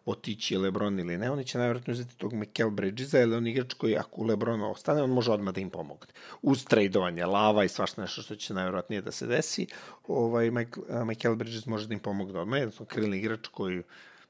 otići 0.06 0.56
Lebron 0.56 1.00
ili 1.00 1.18
ne, 1.18 1.30
oni 1.30 1.44
će 1.44 1.58
najvjerojatno 1.58 1.92
uzeti 1.92 2.16
tog 2.16 2.32
Mikel 2.32 2.70
Bridgesa, 2.70 3.18
jer 3.18 3.34
on 3.34 3.46
igrač 3.46 3.74
koji 3.74 3.96
ako 3.96 4.24
Lebron 4.24 4.62
ostane, 4.62 5.02
on 5.02 5.10
može 5.10 5.32
odmah 5.32 5.54
da 5.54 5.60
im 5.60 5.70
pomogne. 5.70 6.12
Uz 6.42 6.64
tradovanje 6.64 7.26
lava 7.26 7.64
i 7.64 7.68
svašta 7.68 8.02
nešto 8.02 8.22
što 8.22 8.36
će 8.36 8.54
najvjerojatnije 8.54 9.02
da 9.02 9.12
se 9.12 9.26
desi, 9.26 9.66
ovaj, 10.08 10.50
Michael 11.06 11.34
Bridges 11.34 11.66
može 11.66 11.86
da 11.88 11.94
im 11.94 12.00
pomogne 12.00 12.40
odmah, 12.40 12.60
jednostavno 12.60 12.88
krilni 12.88 13.18
igrač 13.18 13.46
koji 13.46 13.82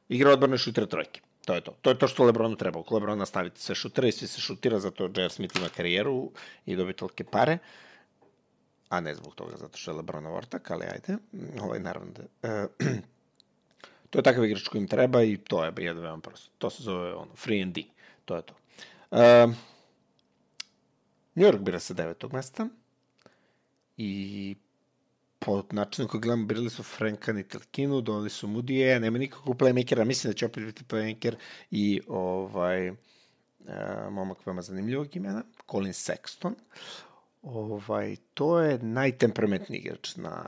igra 0.09 0.33
odbrane 0.33 0.59
šutra 0.59 0.87
trojke. 0.87 1.21
To 1.45 1.55
je 1.55 1.61
to. 1.61 1.75
To 1.83 1.91
je 1.91 1.99
to 1.99 2.09
što 2.09 2.25
Lebronu 2.25 2.57
treba. 2.57 2.81
Ako 2.81 2.95
Lebron 2.95 3.19
nastaviti 3.19 3.61
sve 3.61 3.75
šutira 3.75 4.09
i 4.09 4.13
svi 4.13 4.27
se 4.27 4.41
šutira, 4.41 4.79
zato 4.79 5.05
J.R. 5.05 5.31
Smith 5.31 5.57
ima 5.57 5.69
karijeru 5.69 6.31
i 6.67 6.77
dobi 6.77 6.93
tolike 6.93 7.25
pare, 7.25 7.59
a 8.89 9.01
ne 9.01 9.15
zbog 9.15 9.35
toga, 9.35 9.57
zato 9.57 9.79
što 9.79 9.91
je 9.91 9.97
Lebronov 9.97 10.35
ortak, 10.35 10.71
ali 10.71 10.85
ajde, 10.85 11.17
ovaj, 11.63 11.81
naravno 11.81 12.13
da... 12.13 12.49
E, 12.49 12.67
to 14.13 14.19
je 14.19 14.23
takav 14.23 14.45
igrač 14.45 14.69
koji 14.69 14.81
im 14.81 14.89
treba 14.89 15.23
i 15.23 15.37
to 15.37 15.65
je 15.65 15.73
jedno 15.79 16.03
veoma 16.03 16.21
prosto. 16.21 16.51
To 16.59 16.71
se 16.71 16.83
zove 16.83 17.15
ono, 17.15 17.35
free 17.35 17.63
and 17.63 17.75
D. 17.75 17.83
To 18.25 18.37
je 18.37 18.43
to. 18.43 18.55
E, 19.11 19.47
New 21.35 21.47
York 21.47 21.61
bira 21.65 21.81
sa 21.81 21.95
devetog 21.95 22.33
mesta 22.33 22.69
i 23.97 24.57
po 25.39 25.63
načinu 25.71 26.09
koji 26.09 26.21
gledamo, 26.21 26.47
birali 26.47 26.71
su 26.71 26.83
Franka 26.83 27.33
Nitelkinu, 27.33 28.01
donali 28.01 28.31
su 28.31 28.49
Mudije, 28.49 29.01
nema 29.01 29.19
nikakvog 29.19 29.57
playmakera, 29.57 30.05
mislim 30.05 30.31
da 30.33 30.37
će 30.37 30.47
opet 30.47 30.65
biti 30.65 30.85
playmaker 30.85 31.35
i 31.71 32.01
ovaj, 32.09 32.91
uh, 32.91 32.97
momak 34.11 34.47
veoma 34.47 34.63
zanimljivog 34.63 35.17
imena, 35.17 35.43
Colin 35.71 35.93
Sexton. 35.93 36.55
Ovaj, 37.43 38.17
to 38.35 38.61
je 38.61 38.79
najtemperamentniji 38.79 39.79
igrač 39.79 40.17
na, 40.17 40.45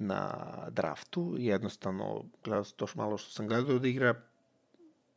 na 0.00 0.46
draftu. 0.70 1.34
Jednostavno, 1.38 2.24
gledao 2.44 2.64
to 2.64 2.86
što 2.86 2.98
malo 2.98 3.18
što 3.18 3.30
sam 3.30 3.48
gledao 3.48 3.78
da 3.78 3.88
igra, 3.88 4.14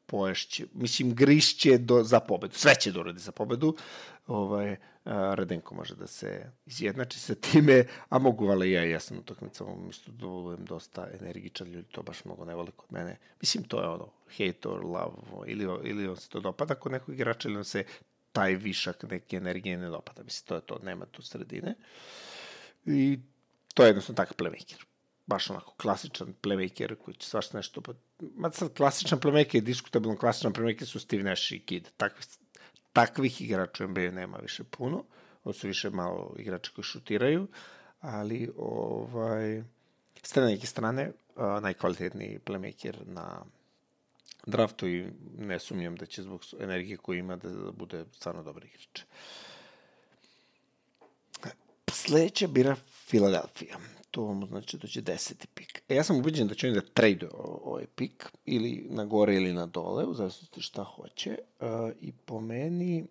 poješće, 0.06 0.66
mislim, 0.74 1.16
grišće 1.16 1.78
do, 1.78 2.04
za 2.04 2.20
pobedu. 2.20 2.54
Sve 2.54 2.76
će 2.76 2.92
da 2.92 3.00
uradi 3.00 3.20
za 3.20 3.32
pobedu. 3.32 3.76
Ovaj, 4.28 4.76
a, 5.06 5.34
Radenko 5.36 5.76
može 5.76 5.96
da 5.96 6.08
se 6.08 6.52
izjednači 6.66 7.20
sa 7.20 7.36
time, 7.36 7.86
a 8.10 8.20
mogu 8.20 8.46
vale 8.46 8.72
ja, 8.72 8.84
ja 8.84 9.00
sam 9.00 9.18
utakmicama 9.18 9.90
isto 9.90 10.12
da 10.12 10.28
budem 10.28 10.66
dosta 10.66 11.08
energičan, 11.20 11.68
ljudi 11.68 11.88
to 11.92 12.04
baš 12.04 12.26
mnogo 12.26 12.46
ne 12.46 12.56
vole 12.56 12.72
kod 12.76 12.92
mene. 12.92 13.18
Mislim, 13.42 13.64
to 13.64 13.82
je 13.82 13.88
ono, 13.88 14.10
hate 14.38 14.70
or 14.70 14.86
love, 14.86 15.48
ili, 15.48 15.64
ili 15.84 16.08
on 16.08 16.18
se 16.18 16.30
to 16.30 16.40
dopada 16.40 16.76
kod 16.76 16.92
nekog 16.92 17.16
igrača, 17.16 17.50
ili 17.50 17.58
on 17.58 17.66
se 17.66 17.84
taj 18.32 18.56
višak 18.56 19.04
neke 19.04 19.38
energije 19.38 19.78
ne 19.78 19.90
dopada. 19.90 20.24
Mislim, 20.24 20.48
to 20.48 20.56
je 20.56 20.62
to, 20.62 20.80
nema 20.84 21.06
tu 21.06 21.22
sredine. 21.22 21.76
I 22.86 23.20
to 23.74 23.84
je 23.84 23.88
jednostavno 23.88 24.16
takav 24.16 24.36
playmaker 24.38 24.84
baš 25.26 25.50
onako 25.50 25.74
klasičan 25.78 26.34
playmaker 26.42 26.96
koji 26.96 27.16
će 27.16 27.30
svašta 27.30 27.58
nešto... 27.58 27.82
Ma 28.20 28.52
sad 28.52 28.74
klasičan 28.74 29.20
playmaker 29.20 29.56
je 29.56 29.62
diskutabilno, 29.62 30.18
klasičan 30.18 30.54
playmaker 30.54 30.86
su 30.86 31.00
Steve 31.00 31.24
Nash 31.24 31.52
i 31.52 31.60
Kid. 31.60 31.90
Takvi, 31.98 32.24
takvih 32.94 33.42
igrača 33.42 33.86
u 33.86 33.88
NBA 33.88 34.12
nema 34.12 34.38
više 34.38 34.64
puno. 34.64 35.04
Ovo 35.44 35.54
su 35.54 35.68
više 35.68 35.90
malo 35.90 36.36
igrača 36.40 36.72
koji 36.76 36.86
šutiraju, 36.86 37.48
ali 38.00 38.52
ovaj, 38.58 39.64
s 40.24 40.36
neke 40.36 40.68
strane 40.68 41.12
najkvalitetniji 41.62 42.40
playmaker 42.46 42.96
na 43.06 43.46
draftu 44.46 44.88
i 44.88 45.08
ne 45.38 45.60
sumnjam 45.60 45.96
da 45.96 46.06
će 46.06 46.24
zbog 46.24 46.42
energije 46.60 46.98
koju 46.98 47.20
ima 47.20 47.36
da 47.36 47.72
bude 47.72 48.06
stvarno 48.12 48.44
dobar 48.44 48.66
igrač. 48.66 49.02
Sledeća 51.92 52.48
bira 52.48 52.76
Filadelfija 53.14 53.78
to 54.12 54.46
znači 54.48 54.78
da 54.78 54.88
će 54.88 55.02
deseti 55.02 55.48
pik. 55.48 55.82
E, 55.90 55.96
ja 55.96 56.04
sam 56.04 56.18
ubeđen 56.18 56.48
da 56.48 56.56
će 56.56 56.68
oni 56.68 56.76
da 56.76 56.82
trade 56.82 57.28
ovaj 57.64 57.86
pik, 57.96 58.26
ili 58.46 58.88
na 58.90 59.06
gore 59.06 59.36
ili 59.36 59.54
na 59.54 59.66
dole, 59.66 60.06
u 60.06 60.14
zavisnosti 60.14 60.62
šta 60.62 60.84
hoće. 60.84 61.38
Uh, 61.60 61.68
I 62.02 62.12
po 62.12 62.42
meni 62.42 63.06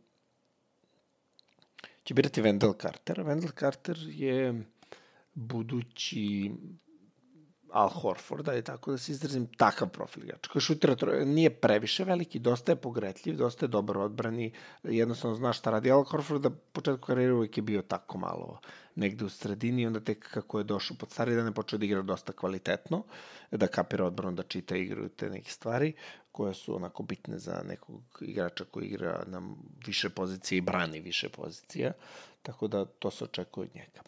će 2.05 2.15
birati 2.15 2.43
Wendell 2.43 2.83
Carter. 2.83 3.19
Wendell 3.19 3.59
Carter 3.61 3.99
je 4.09 4.65
budući 5.35 6.51
Al 7.73 7.89
Horford, 7.89 8.49
je 8.49 8.63
tako 8.63 8.91
da 8.91 8.99
se 8.99 9.13
izrazim, 9.13 9.47
takav 9.57 9.89
profil 9.89 10.25
igrača. 10.25 10.51
Koji 10.53 10.63
šutira, 10.63 11.25
nije 11.25 11.51
previše 11.51 12.05
veliki, 12.05 12.39
dosta 12.39 12.73
je 12.73 12.77
pogretljiv, 12.77 13.37
dosta 13.37 13.65
je 13.67 13.69
dobar 13.69 13.99
odbrani, 13.99 14.53
jednostavno 14.83 15.37
zna 15.37 15.53
šta 15.53 15.71
radi. 15.71 15.91
Al 15.91 16.05
Horford 16.05 16.43
da 16.43 16.51
početku 16.51 17.07
karijera 17.07 17.35
uvijek 17.35 17.57
je 17.57 17.63
bio 17.63 17.83
tako 17.83 18.19
malo 18.19 18.59
negde 18.95 19.25
u 19.25 19.29
sredini, 19.29 19.87
onda 19.87 20.01
tek 20.01 20.29
kako 20.31 20.59
je 20.59 20.65
došao 20.65 20.97
pod 20.97 21.11
stari 21.11 21.35
dane 21.35 21.53
počeo 21.53 21.79
da 21.79 21.85
igra 21.85 22.03
dosta 22.03 22.33
kvalitetno, 22.33 23.05
da 23.51 23.67
kapira 23.67 24.07
odbranu, 24.07 24.37
da 24.37 24.43
čita 24.43 24.77
igru 24.77 25.09
te 25.09 25.31
neke 25.31 25.51
stvari 25.51 25.93
koje 26.33 26.55
su 26.55 26.77
onako 26.77 27.03
bitne 27.03 27.39
za 27.39 27.63
nekog 27.65 28.03
igrača 28.21 28.65
koji 28.65 28.87
igra 28.87 29.25
na 29.27 29.43
više 29.87 30.11
pozicije 30.11 30.59
i 30.59 30.61
brani 30.61 31.01
više 31.01 31.29
pozicija, 31.29 31.93
tako 32.43 32.69
da 32.69 32.85
to 32.85 33.11
se 33.11 33.25
očekuje 33.25 33.69
od 33.69 33.75
njega. 33.75 34.03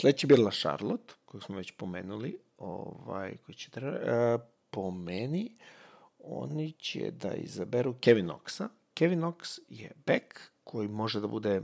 Sledeći 0.00 0.26
je 0.26 0.36
bila 0.36 0.50
Charlotte, 0.50 1.14
koju 1.24 1.40
smo 1.40 1.56
već 1.56 1.72
pomenuli, 1.76 2.38
ovaj, 2.60 3.36
koji 3.46 3.56
će 3.56 3.70
treba, 3.70 3.96
e, 3.96 4.38
po 4.70 4.90
meni, 4.90 5.56
oni 6.18 6.72
će 6.72 7.10
da 7.10 7.34
izaberu 7.34 7.94
Kevin 8.00 8.26
Knoxa. 8.26 8.68
Kevin 8.94 9.20
Knox 9.20 9.58
je 9.68 9.92
back 10.06 10.40
koji 10.64 10.88
može 10.88 11.20
da 11.20 11.26
bude 11.26 11.62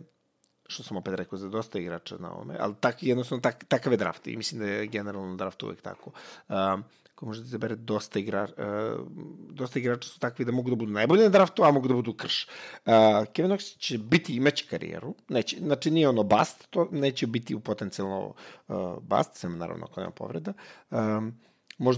što 0.68 0.82
sam 0.82 0.96
opet 0.96 1.14
rekao 1.14 1.38
za 1.38 1.48
dosta 1.48 1.78
igrača 1.78 2.16
na 2.18 2.32
ovome, 2.32 2.56
ali 2.60 2.74
tak, 2.80 3.02
jednostavno 3.02 3.42
tak, 3.42 3.64
takav 3.64 3.92
je 3.92 3.96
draft 3.96 4.26
i 4.26 4.36
mislim 4.36 4.60
da 4.60 4.66
je 4.66 4.86
generalno 4.86 5.36
draft 5.36 5.62
uvek 5.62 5.82
tako. 5.82 6.10
Um, 6.48 6.84
ko 7.16 7.26
može 7.26 7.40
da 7.40 7.46
izabere 7.46 7.76
dosta, 7.76 8.18
igra, 8.18 8.42
uh, 8.44 9.06
dosta 9.50 9.78
igrača 9.78 10.08
su 10.08 10.20
takvi 10.20 10.44
da 10.44 10.52
mogu 10.52 10.70
da 10.70 10.76
budu 10.76 10.92
najbolji 10.92 11.22
na 11.22 11.28
draftu, 11.28 11.64
a 11.64 11.70
mogu 11.72 11.88
da 11.88 11.94
budu 11.94 12.12
krš. 12.12 12.48
Uh, 12.84 12.92
Kevin 13.32 13.50
Knox 13.50 13.78
će 13.78 13.98
biti, 13.98 14.36
imaće 14.36 14.66
karijeru, 14.70 15.14
neće, 15.28 15.56
znači 15.58 15.90
nije 15.90 16.08
ono 16.08 16.22
bast, 16.22 16.66
to 16.70 16.88
neće 16.92 17.26
biti 17.26 17.54
u 17.54 17.60
potencijalno 17.60 18.34
uh, 18.68 18.76
bast, 19.02 19.34
sem 19.34 19.58
naravno 19.58 19.86
ako 19.90 20.00
nema 20.00 20.12
povreda. 20.12 20.52
Um, 20.90 21.34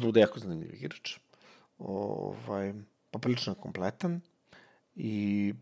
bude 0.03 0.21
jako 0.21 0.39
zanimljiv 0.39 0.75
igrač. 0.75 1.19
Ovaj, 1.79 2.75
poprilično 3.11 3.55
kompletan 3.55 4.21
i 4.95 5.55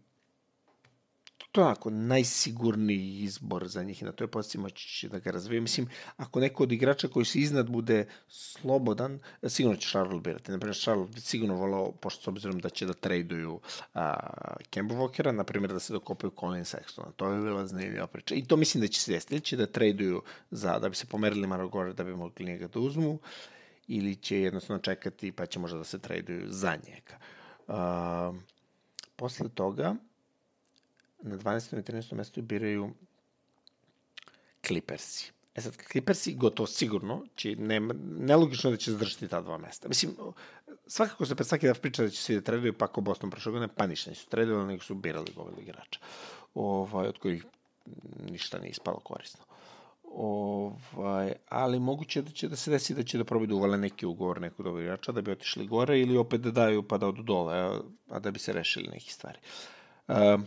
to 1.56 1.62
je 1.62 1.66
onako 1.66 1.90
najsigurniji 1.90 3.22
izbor 3.22 3.68
za 3.68 3.82
njih 3.82 4.02
i 4.02 4.04
na 4.04 4.12
toj 4.12 4.26
poziciji 4.26 4.60
moći 4.60 4.88
će 4.88 5.08
da 5.08 5.18
ga 5.18 5.30
razvije. 5.30 5.60
Mislim, 5.60 5.88
ako 6.16 6.40
neko 6.40 6.62
od 6.62 6.72
igrača 6.72 7.08
koji 7.08 7.24
se 7.24 7.38
iznad 7.38 7.70
bude 7.70 8.06
slobodan, 8.28 9.18
sigurno 9.48 9.76
će 9.76 9.88
Charlotte 9.88 10.30
birati. 10.30 10.52
Naprimjer, 10.52 10.76
Charlotte 10.76 11.14
bi 11.14 11.20
sigurno 11.20 11.54
volao, 11.54 11.92
pošto 11.92 12.22
s 12.22 12.28
obzirom 12.28 12.58
da 12.58 12.68
će 12.68 12.86
da 12.86 12.92
traduju 12.92 13.60
Kemba 14.70 14.94
Walkera, 14.94 15.30
naprimjer 15.32 15.72
da 15.72 15.80
se 15.80 15.92
dokopaju 15.92 16.32
Colin 16.40 16.64
Sextona. 16.64 17.12
To 17.16 17.30
bi 17.30 17.42
bila 17.42 17.66
zanimljiva 17.66 18.06
priča. 18.06 18.34
I 18.34 18.44
to 18.44 18.56
mislim 18.56 18.80
da 18.80 18.88
će 18.88 19.00
se 19.00 19.12
desiti. 19.12 19.40
Će 19.40 19.56
da 19.56 19.66
traduju 19.66 20.22
za, 20.50 20.78
da 20.78 20.88
bi 20.88 20.96
se 20.96 21.06
pomerili 21.06 21.46
malo 21.46 21.68
gore, 21.68 21.92
da 21.92 22.04
bi 22.04 22.16
mogli 22.16 22.46
njega 22.46 22.68
da 22.68 22.80
uzmu, 22.80 23.18
ili 23.88 24.16
će 24.16 24.40
jednostavno 24.40 24.82
čekati 24.82 25.32
pa 25.32 25.46
će 25.46 25.58
možda 25.58 25.78
da 25.78 25.84
se 25.84 25.98
traduju 25.98 26.46
za 26.48 26.76
njega. 26.86 27.18
A, 27.68 28.32
posle 29.16 29.48
toga, 29.48 29.94
na 31.22 31.37
12. 31.37 31.79
i 31.79 31.83
13. 31.83 32.14
mestu 32.14 32.42
biraju 32.42 32.90
Clippersi. 34.66 35.33
E 35.55 35.61
sad, 35.61 35.76
Clippersi 35.92 36.35
gotovo 36.35 36.66
sigurno 36.66 37.22
će, 37.37 37.57
nema, 37.57 37.94
nelogično 38.18 38.70
da 38.70 38.76
će 38.76 38.92
zadržati 38.92 39.29
ta 39.29 39.40
dva 39.40 39.59
mesta. 39.59 39.88
Mislim, 39.88 40.16
svakako 40.87 41.26
se 41.26 41.35
pred 41.35 41.46
svaki 41.46 41.66
da 41.66 41.74
priča 41.74 42.02
da 42.02 42.11
će 42.11 42.22
svi 42.22 42.35
da 42.35 42.40
traduju, 42.40 42.72
pa 42.72 42.85
ako 42.85 43.00
Boston 43.00 43.31
prošle 43.31 43.52
godine, 43.52 43.68
pa 43.76 43.87
ništa 43.87 44.11
nisu 44.11 44.29
tradovali, 44.29 44.66
nego 44.66 44.83
su 44.83 44.94
birali 44.94 45.33
govedo 45.37 45.61
igrača, 45.61 46.00
ovaj, 46.55 47.09
od 47.09 47.18
kojih 47.18 47.44
ništa 48.31 48.59
nije 48.59 48.70
ispalo 48.70 48.98
korisno. 48.98 49.44
Ovaj, 50.12 51.33
ali 51.48 51.81
moguće 51.81 52.22
da 52.22 52.31
će 52.31 52.48
da 52.48 52.57
se 52.57 52.70
desi 52.70 52.94
da 52.94 53.02
će 53.02 53.18
da 53.18 53.24
probaju 53.24 53.46
da 53.46 53.55
uvale 53.55 53.79
neki 53.79 54.07
ugovor 54.07 54.40
nekog 54.40 54.64
dobrog 54.64 54.83
igrača 54.83 55.12
da 55.12 55.20
bi 55.20 55.31
otišli 55.31 55.66
gore 55.66 56.00
ili 56.00 56.16
opet 56.16 56.40
da 56.40 56.50
daju 56.50 56.83
pa 56.83 56.98
da 56.98 57.07
odu 57.07 57.22
dole, 57.22 57.59
a, 57.59 57.81
a 58.11 58.18
da 58.18 58.31
bi 58.31 58.38
se 58.38 58.52
rešili 58.52 58.88
neki 58.88 59.12
stvari. 59.12 59.38
Um, 60.09 60.46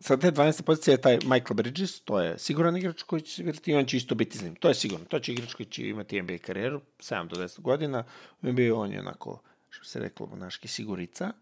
sa 0.00 0.16
te 0.16 0.30
12. 0.30 0.62
pozicije 0.62 0.94
je 0.94 1.00
taj 1.00 1.18
Michael 1.22 1.54
Bridges, 1.54 2.00
to 2.00 2.20
je 2.20 2.38
siguran 2.38 2.76
igrač 2.76 3.02
koji 3.02 3.22
će 3.22 3.42
igrati 3.42 3.70
i 3.70 3.74
on 3.74 3.86
će 3.86 3.96
isto 3.96 4.14
biti 4.14 4.38
zlim. 4.38 4.54
To 4.54 4.68
je 4.68 4.74
sigurno. 4.74 5.04
To 5.04 5.18
će 5.18 5.32
igrač 5.32 5.54
koji 5.54 5.66
će 5.66 5.88
imati 5.88 6.22
NBA 6.22 6.38
karijeru, 6.38 6.80
7 6.98 7.28
do 7.28 7.36
10 7.36 7.60
godina. 7.60 8.04
NBA 8.42 8.74
on 8.74 8.92
je 8.92 9.00
onako, 9.00 9.40
što 9.70 9.84
se 9.84 9.98
reklo, 9.98 10.30
naški 10.36 10.68
sigurica. 10.68 11.32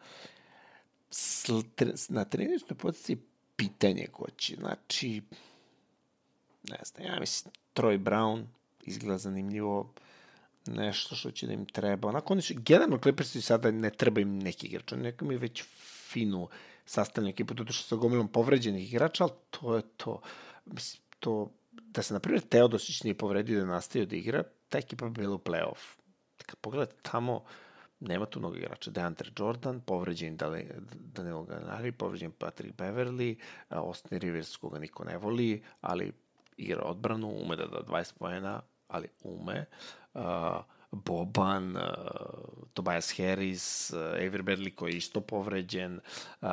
na 2.09 2.25
13. 2.25 2.75
poziciji 2.75 3.17
pitanje 3.57 4.07
ko 4.13 4.27
će. 4.37 4.57
Znači, 4.57 5.23
ne 6.71 6.79
znam, 6.85 7.07
ja 7.07 7.21
mislim, 7.21 7.53
Troy 7.75 7.99
Brown 7.99 8.45
izgleda 8.83 9.19
zanimljivo 9.19 9.93
nešto 10.67 11.15
što 11.15 11.31
će 11.31 11.47
da 11.47 11.53
im 11.53 11.67
treba. 11.67 12.09
Onako, 12.09 12.33
oni 12.33 12.43
su, 12.43 12.55
generalno 12.57 12.99
Clippersi 12.99 13.41
sada 13.41 13.71
ne 13.71 13.91
treba 13.91 14.21
im 14.21 14.39
neki 14.39 14.67
igrač, 14.67 14.93
neka 14.93 15.25
mi 15.25 15.37
već 15.37 15.65
finu 16.11 16.49
sastavljenu 16.87 17.31
ekipu, 17.31 17.55
to 17.55 17.73
što 17.73 17.83
sa 17.83 17.97
gomilom 17.97 18.29
povređenih 18.29 18.93
igrača, 18.93 19.25
ali 19.25 19.33
to 19.51 19.77
je 19.77 19.83
to. 19.97 20.21
Mislim, 20.65 21.03
to, 21.21 21.51
da 21.73 22.03
se, 22.03 22.15
na 22.15 22.21
primjer, 22.21 22.43
Teodosić 22.43 23.03
nije 23.03 23.19
povredio 23.19 23.61
da 23.61 23.67
nastavio 23.67 24.07
da 24.07 24.17
igra, 24.17 24.43
ta 24.69 24.79
ekipa 24.79 25.09
bi 25.09 25.21
bila 25.21 25.35
u 25.35 25.39
playoff. 25.39 25.97
Kad 26.47 26.57
pogledate 26.57 26.97
tamo, 27.03 27.45
nema 28.01 28.27
tu 28.27 28.39
mnogo 28.39 28.57
igrača. 28.57 28.91
Deandre 28.91 29.31
Jordan, 29.39 29.81
povređen 29.81 30.39
Danilo 30.93 31.43
Ganari, 31.43 31.93
povređen 31.93 32.33
Patrick 32.33 32.77
Beverly, 32.77 33.39
Austin 33.69 34.19
Rivers, 34.19 34.57
koga 34.57 34.79
niko 34.79 35.05
ne 35.05 35.19
voli, 35.19 35.63
ali 35.81 36.13
igra 36.57 36.83
odbranu, 36.83 37.29
ume 37.29 37.57
da 37.57 37.67
da 37.67 37.81
20 37.89 38.13
pojena, 38.19 38.63
ali 38.89 39.09
ume. 39.23 39.65
Uh, 40.15 40.23
Boban, 40.91 41.77
uh, 41.77 41.83
Tobias 42.75 43.19
Harris, 43.19 43.91
uh, 43.91 43.99
Avery 43.99 44.43
Bradley 44.43 44.75
koji 44.75 44.93
je 44.93 44.97
isto 44.99 45.21
povređen, 45.21 46.01
uh, 46.41 46.49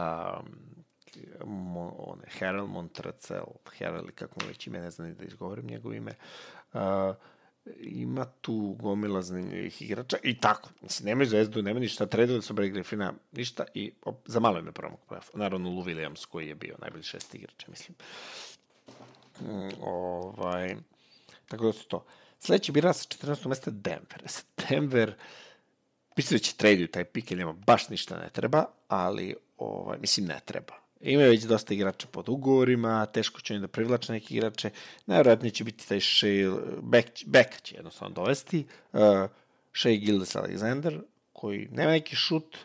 Mo, 1.45 1.95
on, 1.97 2.21
Harold 2.39 2.69
Montracel, 2.69 3.45
Harold, 3.79 4.11
kako 4.15 4.39
mu 4.41 4.47
već 4.47 4.67
ime, 4.67 4.79
ne 4.79 4.91
znam 4.91 5.13
da 5.13 5.23
izgovorim 5.23 5.65
njegovo 5.65 5.93
ime, 5.93 6.11
uh, 6.73 6.79
ima 7.79 8.25
tu 8.25 8.75
gomila 8.79 9.21
zanimljivih 9.21 9.81
igrača 9.81 10.17
i 10.23 10.39
tako. 10.39 10.69
Mislim, 10.81 11.05
nemaju 11.05 11.29
zvezdu, 11.29 11.61
nema 11.61 11.79
ništa, 11.79 12.05
da 12.05 12.41
su 12.41 12.53
Breg 12.53 12.73
Griffina, 12.73 13.13
ništa 13.31 13.65
i 13.73 13.91
op, 14.01 14.15
za 14.25 14.39
malo 14.39 14.59
ime 14.59 14.71
promog 14.71 14.99
play 15.09 15.19
Naravno, 15.33 15.69
Lou 15.69 15.83
Williams 15.83 16.25
koji 16.25 16.47
je 16.47 16.55
bio 16.55 16.75
najbolji 16.81 17.03
šest 17.03 17.35
igrača, 17.35 17.67
mislim. 17.69 17.95
Mm, 19.41 19.69
ovaj, 19.81 20.75
tako 21.47 21.65
da 21.65 21.73
su 21.73 21.87
to. 21.87 22.05
Sledeći 22.45 22.71
bira 22.71 22.93
sa 22.93 23.05
14. 23.09 23.47
mesta 23.47 23.71
Denver. 23.71 24.23
Denver, 24.69 25.13
mislim 26.17 26.37
da 26.37 26.43
će 26.43 26.55
traduju 26.55 26.87
taj 26.87 27.05
pik, 27.05 27.31
jer 27.31 27.37
nema 27.37 27.53
baš 27.53 27.89
ništa 27.89 28.17
ne 28.19 28.29
treba, 28.29 28.65
ali, 28.87 29.35
ovaj, 29.57 29.97
mislim, 29.97 30.25
ne 30.25 30.39
treba 30.45 30.83
Imaju 31.03 31.29
već 31.29 31.43
dosta 31.43 31.73
igrača 31.73 32.07
pod 32.07 32.29
ugovorima, 32.29 33.05
teško 33.05 33.41
će 33.41 33.53
oni 33.53 33.61
da 33.61 33.67
privlače 33.67 34.11
neke 34.11 34.35
igrače. 34.35 34.69
Najvjerojatnije 35.05 35.51
će 35.51 35.63
biti 35.63 35.87
taj 35.87 35.99
Shea, 35.99 36.55
Beck, 36.81 37.09
Beck 37.25 37.61
će 37.61 37.75
jednostavno 37.75 38.15
dovesti. 38.15 38.65
Uh, 38.93 38.99
Shea 39.73 39.95
Gildes 39.95 40.35
Alexander, 40.35 41.01
koji 41.33 41.67
nema 41.71 41.91
neki 41.91 42.15
šut, 42.15 42.57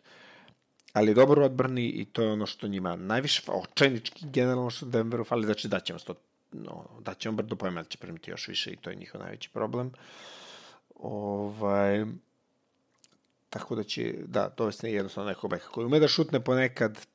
ali 0.93 1.15
dobro 1.15 1.45
odbrani 1.45 1.89
i 1.89 2.05
to 2.05 2.23
je 2.23 2.33
ono 2.33 2.47
što 2.47 2.69
njima 2.69 2.97
najviše, 2.97 3.43
očajnički 3.47 4.27
generalno 4.29 4.71
što 4.71 4.87
Denveru 4.87 5.25
fali, 5.25 5.47
znači 5.47 5.69
da 5.69 5.81
ćemo 5.81 5.99
sto, 5.99 6.15
no, 6.53 6.85
da 7.01 7.15
ćemo 7.15 7.37
brdo 7.37 7.57
pojma 7.57 7.83
da 7.83 7.89
će 7.89 7.99
primiti 7.99 8.31
još 8.31 8.49
više 8.49 8.71
i 8.71 8.77
to 8.77 8.91
je 8.91 8.97
njihov 8.97 9.21
najveći 9.21 9.51
problem. 9.51 9.93
Ovaj, 10.95 12.05
tako 13.51 13.75
da 13.75 13.83
će, 13.83 14.15
da, 14.27 14.55
dovesti 14.57 14.87
jednostavno 14.87 15.31
nekog 15.31 15.51
beka 15.51 15.69
koji 15.69 15.87
ume 15.87 16.01
da 16.01 16.09
šutne 16.09 16.45
ponekad, 16.45 17.07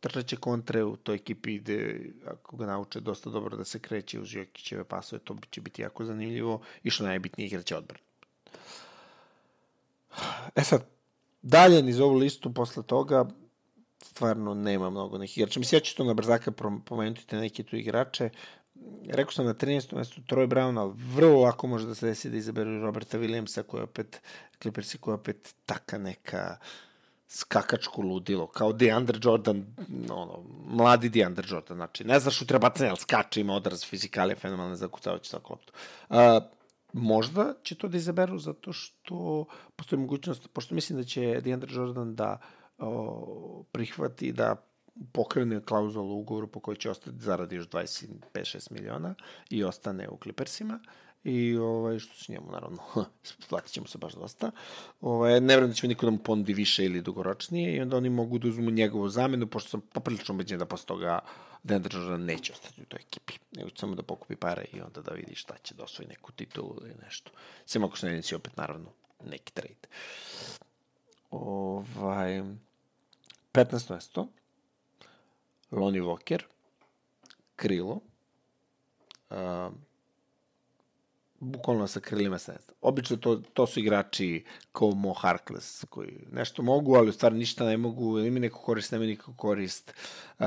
trčaće 0.00 0.36
kontre 0.36 0.84
u 0.84 0.96
toj 0.96 1.14
ekipi 1.14 1.58
gde, 1.58 2.10
ako 2.26 2.56
ga 2.56 2.66
nauče 2.66 3.00
dosta 3.00 3.30
dobro 3.30 3.56
da 3.56 3.64
se 3.64 3.78
kreće 3.78 4.20
uz 4.20 4.34
Jokićeve 4.34 4.84
pasove, 4.84 5.20
to 5.24 5.36
će 5.50 5.60
biti 5.60 5.82
jako 5.82 6.04
zanimljivo 6.04 6.60
i 6.82 6.90
što 6.90 7.04
najbitnije 7.04 7.46
igraće 7.46 7.76
odbranu. 7.76 8.04
E 10.54 10.62
sad, 10.64 10.86
dalje 11.42 11.82
niz 11.82 12.00
ovu 12.00 12.14
listu 12.14 12.54
posle 12.54 12.82
toga 12.82 13.26
stvarno 14.04 14.54
nema 14.54 14.90
mnogo 14.90 15.18
nekih 15.18 15.38
igrača. 15.38 15.60
Mislim, 15.60 15.76
ja 15.76 15.80
ću 15.80 15.96
to 15.96 16.04
na 16.04 16.14
brzaka 16.14 16.52
pomenuti 16.84 17.26
te 17.26 17.36
neke 17.36 17.62
tu 17.62 17.76
igrače. 17.76 18.30
Rekao 19.06 19.32
sam 19.32 19.46
na 19.46 19.54
13. 19.54 19.96
mestu 19.96 20.20
Troy 20.20 20.46
Brown, 20.46 20.80
ali 20.80 20.92
vrlo 21.16 21.40
lako 21.40 21.66
može 21.66 21.86
da 21.86 21.94
se 21.94 22.06
desi 22.06 22.30
da 22.30 22.36
izaberu 22.36 22.82
Roberta 22.82 23.18
Williamsa, 23.18 23.62
koja 23.62 23.80
je 23.80 23.84
opet, 23.84 24.20
Clippersi 24.62 24.98
koja 24.98 25.12
je 25.12 25.20
opet 25.20 25.54
taka 25.66 25.98
neka 25.98 26.56
uh, 26.60 26.66
skakačko 27.32 28.02
ludilo, 28.02 28.46
kao 28.46 28.72
DeAndre 28.72 29.18
Jordan, 29.22 29.64
ono, 30.10 30.44
mladi 30.66 31.08
DeAndre 31.08 31.46
Jordan, 31.50 31.76
znači, 31.76 32.04
ne 32.04 32.20
znaš 32.20 32.42
u 32.42 32.46
trebacanje, 32.46 32.90
ali 32.90 32.98
skače, 32.98 33.40
ima 33.40 33.54
odraz 33.54 33.84
fizikalije, 33.84 34.36
fenomenalne 34.36 34.76
zakucavajući 34.76 35.30
sa 35.30 35.38
kloptu. 35.38 35.72
Uh, 36.08 36.16
možda 36.92 37.54
će 37.62 37.74
to 37.74 37.88
da 37.88 37.96
izaberu 37.96 38.38
zato 38.38 38.72
što 38.72 39.44
postoji 39.76 40.00
mogućnost, 40.00 40.48
pošto 40.52 40.74
mislim 40.74 40.98
da 40.98 41.04
će 41.04 41.40
DeAndre 41.40 41.74
Jordan 41.74 42.14
da 42.14 42.38
o, 42.82 43.64
prihvati 43.72 44.32
da 44.32 44.56
pokrene 45.12 45.60
klauzulu 45.64 46.14
u 46.14 46.20
ugovoru 46.20 46.46
po 46.46 46.60
kojoj 46.60 46.76
će 46.76 46.90
ostati 46.90 47.18
zaradi 47.18 47.56
još 47.56 47.68
25-6 47.68 48.72
miliona 48.72 49.14
i 49.50 49.64
ostane 49.64 50.08
u 50.08 50.18
Clippersima. 50.22 50.80
I 51.24 51.56
ovaj, 51.56 51.98
što 51.98 52.14
se 52.14 52.32
njemu, 52.32 52.50
naravno, 52.52 52.78
platit 53.48 53.72
ćemo 53.72 53.86
se 53.86 53.98
baš 53.98 54.12
dosta. 54.12 54.50
Ovaj, 55.00 55.40
ne 55.40 55.56
vrem 55.56 55.68
da 55.68 55.74
će 55.74 55.88
niko 55.88 56.06
da 56.06 56.10
mu 56.10 56.18
ponudi 56.18 56.54
više 56.54 56.84
ili 56.84 57.02
dugoročnije 57.02 57.76
i 57.76 57.80
onda 57.80 57.96
oni 57.96 58.10
mogu 58.10 58.38
da 58.38 58.48
uzmu 58.48 58.70
njegovu 58.70 59.08
zamenu, 59.08 59.46
pošto 59.46 59.70
sam 59.70 59.80
poprilično 59.80 60.34
ubeđen 60.34 60.58
da 60.58 60.66
posle 60.66 60.86
toga 60.86 61.18
Deandre 61.62 61.98
Jordan 61.98 62.24
neće 62.24 62.52
ostati 62.52 62.82
u 62.82 62.84
toj 62.84 63.00
ekipi, 63.00 63.32
nego 63.52 63.70
će 63.70 63.80
samo 63.80 63.94
da 63.94 64.02
pokupi 64.02 64.36
pare 64.36 64.64
i 64.72 64.80
onda 64.80 65.02
da 65.02 65.14
vidi 65.14 65.34
šta 65.34 65.54
će 65.62 65.74
da 65.74 65.84
osvoji 65.84 66.08
neku 66.08 66.32
titulu 66.32 66.76
ili 66.80 66.94
nešto. 67.04 67.30
Sem 67.66 67.84
ako 67.84 67.98
se 67.98 68.10
ne 68.10 68.36
opet, 68.36 68.56
naravno, 68.56 68.92
neki 69.24 69.52
trade. 69.52 69.88
Ovaj, 71.30 72.42
15. 73.52 73.94
mesto, 73.94 74.28
Lonnie 75.70 76.02
Walker, 76.02 76.42
Krilo, 77.56 78.00
uh, 79.30 79.72
bukvalno 81.40 81.86
sa 81.86 82.00
krilima 82.00 82.38
sredstva. 82.38 82.74
Obično 82.80 83.16
to, 83.16 83.36
to 83.36 83.66
su 83.66 83.80
igrači 83.80 84.44
kao 84.72 84.90
Mo 84.90 85.12
Harkless, 85.12 85.84
koji 85.84 86.26
nešto 86.32 86.62
mogu, 86.62 86.94
ali 86.94 87.08
u 87.08 87.12
stvari 87.12 87.36
ništa 87.36 87.64
ne 87.64 87.76
mogu, 87.76 88.18
ima 88.18 88.38
neko 88.38 88.58
korist, 88.58 88.92
nema 88.92 89.04
nikako 89.04 89.34
korist. 89.36 89.94
Uh, 90.38 90.46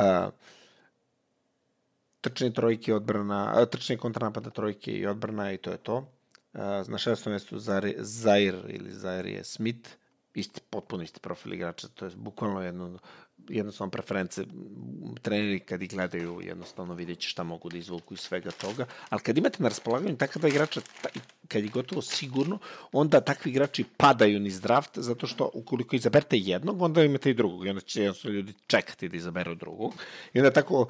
trčne 2.21 2.53
trojke 2.53 2.93
odbrana, 2.93 3.55
uh, 3.61 3.69
trčne 3.69 3.97
kontranapada 3.97 4.49
trojke 4.49 4.91
i 4.91 5.05
odbrana 5.07 5.51
i 5.51 5.57
to 5.57 5.71
je 5.71 5.77
to. 5.77 5.97
Uh, 5.97 6.61
na 6.87 6.97
šestom 6.97 7.31
mjestu 7.31 7.59
Zair 7.99 8.55
ili 8.69 8.93
Zair 8.93 9.25
je 9.25 9.43
Smith, 9.43 9.89
isti, 10.35 10.61
potpuno 10.69 11.03
isti 11.03 11.19
profil 11.19 11.53
igrača, 11.53 11.87
to 11.87 12.05
je 12.05 12.11
bukvalno 12.15 12.61
jedno 12.61 12.99
jednostavno 13.49 13.91
preference 13.91 14.43
treneri 15.21 15.59
kad 15.59 15.81
ih 15.81 15.89
gledaju 15.89 16.41
jednostavno 16.43 16.93
vidjet 16.93 17.19
će 17.19 17.29
šta 17.29 17.43
mogu 17.43 17.69
da 17.69 17.77
izvuku 17.77 18.13
iz 18.13 18.19
svega 18.19 18.51
toga, 18.51 18.85
ali 19.09 19.21
kad 19.21 19.37
imate 19.37 19.63
na 19.63 19.69
raspolaganju 19.69 20.17
takva 20.17 20.39
dva 20.39 20.49
igrača, 20.49 20.81
kad 21.47 21.63
je 21.63 21.69
gotovo 21.69 22.01
sigurno, 22.01 22.59
onda 22.91 23.21
takvi 23.21 23.51
igrači 23.51 23.85
padaju 23.97 24.39
niz 24.39 24.61
draft, 24.61 24.91
zato 24.95 25.27
što 25.27 25.51
ukoliko 25.53 25.95
izaberte 25.95 26.37
jednog, 26.37 26.81
onda 26.81 27.03
imate 27.03 27.29
i 27.29 27.33
drugog 27.33 27.65
i 27.65 27.69
onda 27.69 27.81
će 27.81 28.01
jednostavno 28.01 28.35
ljudi 28.35 28.53
čekati 28.67 29.09
da 29.09 29.17
izaberu 29.17 29.55
drugog 29.55 29.93
i 30.33 30.39
onda 30.39 30.51
tako 30.51 30.87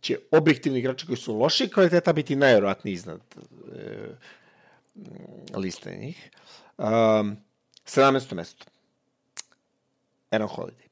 će 0.00 0.18
objektivni 0.30 0.78
igrači 0.78 1.06
koji 1.06 1.16
su 1.16 1.38
loši 1.38 1.68
kvaliteta 1.68 2.12
biti 2.12 2.36
najvjerojatniji 2.36 2.94
iznad 2.94 3.20
e, 3.74 4.08
liste 5.56 5.96
njih. 5.96 6.30
Um, 6.78 7.36
17. 7.86 8.34
mesto. 8.34 8.71
Aaron 10.32 10.48
Holiday. 10.48 10.88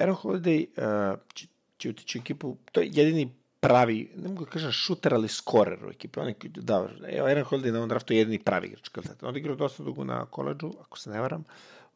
Aaron 0.00 0.16
Holiday 0.16 0.66
uh, 0.66 1.18
će, 1.34 1.46
će 1.78 1.90
utići 1.90 2.18
u 2.18 2.20
ekipu, 2.20 2.56
to 2.72 2.80
je 2.80 2.88
jedini 2.92 3.34
pravi, 3.60 4.10
ne 4.16 4.28
mogu 4.28 4.44
da 4.44 4.50
kažem 4.50 4.72
šuter, 4.72 5.14
ali 5.14 5.28
skorer 5.28 5.84
u 5.86 5.90
ekipi. 5.90 6.20
On 6.20 6.34
da, 6.54 6.88
evo, 7.08 7.26
Aaron 7.26 7.44
Holiday 7.44 7.70
na 7.70 7.78
ovom 7.78 7.88
draftu 7.88 8.12
je 8.12 8.18
jedini 8.18 8.38
pravi 8.38 8.66
igrač. 8.66 8.90
On 9.22 9.36
igrao 9.36 9.56
dosta 9.56 9.82
dugo 9.82 10.04
na 10.04 10.26
koleđu, 10.26 10.72
ako 10.80 10.98
se 10.98 11.10
ne 11.10 11.20
varam. 11.20 11.44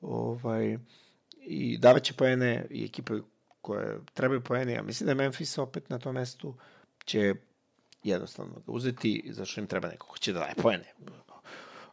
Ovaj, 0.00 0.78
I 1.40 1.78
davaće 1.78 2.14
poene 2.14 2.66
i 2.70 2.84
ekipe 2.84 3.14
koje 3.60 3.98
trebaju 4.14 4.40
poene. 4.40 4.72
Ja 4.72 4.82
mislim 4.82 5.06
da 5.06 5.10
je 5.10 5.14
Memphis 5.14 5.58
opet 5.58 5.90
na 5.90 5.98
tom 5.98 6.14
mestu 6.14 6.54
će 7.04 7.34
jednostavno 8.02 8.54
ga 8.54 8.72
uzeti, 8.72 9.24
zašto 9.30 9.60
im 9.60 9.66
treba 9.66 9.88
neko 9.88 10.06
ko 10.06 10.18
će 10.18 10.32
da 10.32 10.38
daje 10.38 10.54
poene. 10.54 10.92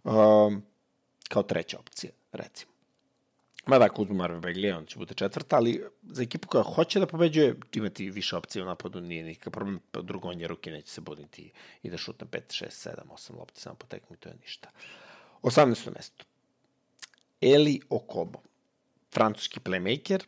Um, 0.04 0.64
kao 1.30 1.44
treća 1.44 1.80
opcija, 1.80 2.12
recimo. 2.32 2.71
Mada 3.66 3.86
ako 3.86 4.02
uzmu 4.02 4.16
Marve 4.16 4.40
Begley, 4.40 4.78
on 4.78 4.86
će 4.86 5.00
bude 5.00 5.14
četvrta, 5.14 5.56
ali 5.56 5.84
za 6.04 6.24
ekipu 6.24 6.48
koja 6.48 6.64
hoće 6.64 7.00
da 7.00 7.08
pobeđuje, 7.08 7.56
imati 7.74 8.10
više 8.10 8.36
opcije 8.36 8.64
u 8.64 8.66
napadu 8.66 9.02
nije 9.02 9.24
nikakav 9.24 9.54
problem, 9.54 9.80
po 9.92 10.02
drugonje 10.02 10.48
ruke 10.48 10.72
neće 10.72 10.90
se 10.90 11.02
buditi 11.02 11.52
i 11.84 11.90
da 11.90 11.98
šutne 11.98 12.28
5, 12.28 12.66
6, 12.66 12.90
7, 12.90 12.96
8 13.08 13.38
lopti 13.38 13.62
samo 13.62 13.76
po 13.76 13.88
tekmi, 13.88 14.18
to 14.18 14.30
je 14.30 14.36
ništa. 14.42 14.70
18. 15.42 15.96
mesto. 15.96 16.26
Eli 17.42 17.80
Okobo, 17.90 18.40
francuski 19.14 19.60
playmaker, 19.60 20.24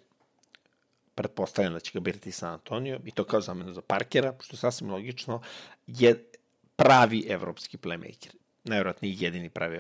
pretpostavljam 1.16 1.74
da 1.74 1.80
će 1.80 1.92
ga 1.94 2.00
birati 2.00 2.32
San 2.32 2.54
Antonio, 2.54 3.00
i 3.06 3.12
to 3.12 3.24
kao 3.24 3.42
zamenu 3.42 3.74
za 3.74 3.82
Parkera, 3.82 4.36
što 4.40 4.56
je 4.56 4.60
sasvim 4.60 4.92
logično, 4.92 5.42
je 5.88 6.32
pravi 6.76 7.26
evropski 7.30 7.78
playmaker. 7.78 8.34
Najvjerojatniji 8.64 9.18
jedini 9.20 9.50
pravi, 9.50 9.80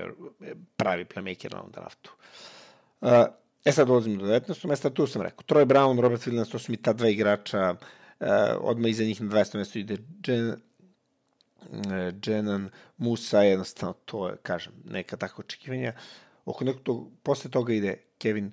pravi 0.75 1.05
playmaker 1.05 1.53
na 1.53 1.59
ovom 1.59 1.71
draftu. 1.71 2.11
Uh, 3.01 3.09
E 3.65 3.71
sad 3.71 3.87
dolazimo 3.87 4.17
do 4.17 4.25
19. 4.25 4.67
mesta, 4.67 4.89
tu 4.89 5.07
sam 5.07 5.21
rekao, 5.21 5.43
Troy 5.47 5.65
Brown, 5.65 5.99
Robert 5.99 6.27
Williams, 6.27 6.49
to 6.49 6.59
su 6.59 6.71
mi 6.71 6.77
ta 6.77 6.93
dva 6.93 7.07
igrača, 7.09 7.69
uh, 7.71 8.27
odmah 8.59 8.91
iza 8.91 9.03
njih 9.03 9.21
na 9.21 9.29
20. 9.31 9.57
mesto 9.57 9.79
ide 9.79 9.97
Jen, 10.27 10.55
Jenan 12.25 12.69
Musa, 12.97 13.41
jednostavno 13.41 13.93
to 14.05 14.27
je, 14.29 14.35
kažem, 14.43 14.73
neka 14.85 15.17
takva 15.17 15.43
očekivanja. 15.45 15.93
Oko 16.45 16.65
nekog 16.65 16.83
tog, 16.83 17.11
posle 17.23 17.51
toga 17.51 17.73
ide 17.73 17.97
Kevin 18.17 18.51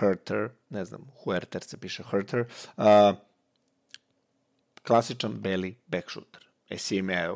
Herter, 0.00 0.50
ne 0.70 0.84
znam, 0.84 1.06
Huerter 1.22 1.62
se 1.62 1.76
piše 1.76 2.02
Herter, 2.10 2.46
uh, 2.76 3.14
klasičan 4.82 5.40
beli 5.40 5.76
back 5.86 6.10
E 6.70 6.78
si 6.78 6.96
ime, 6.96 7.28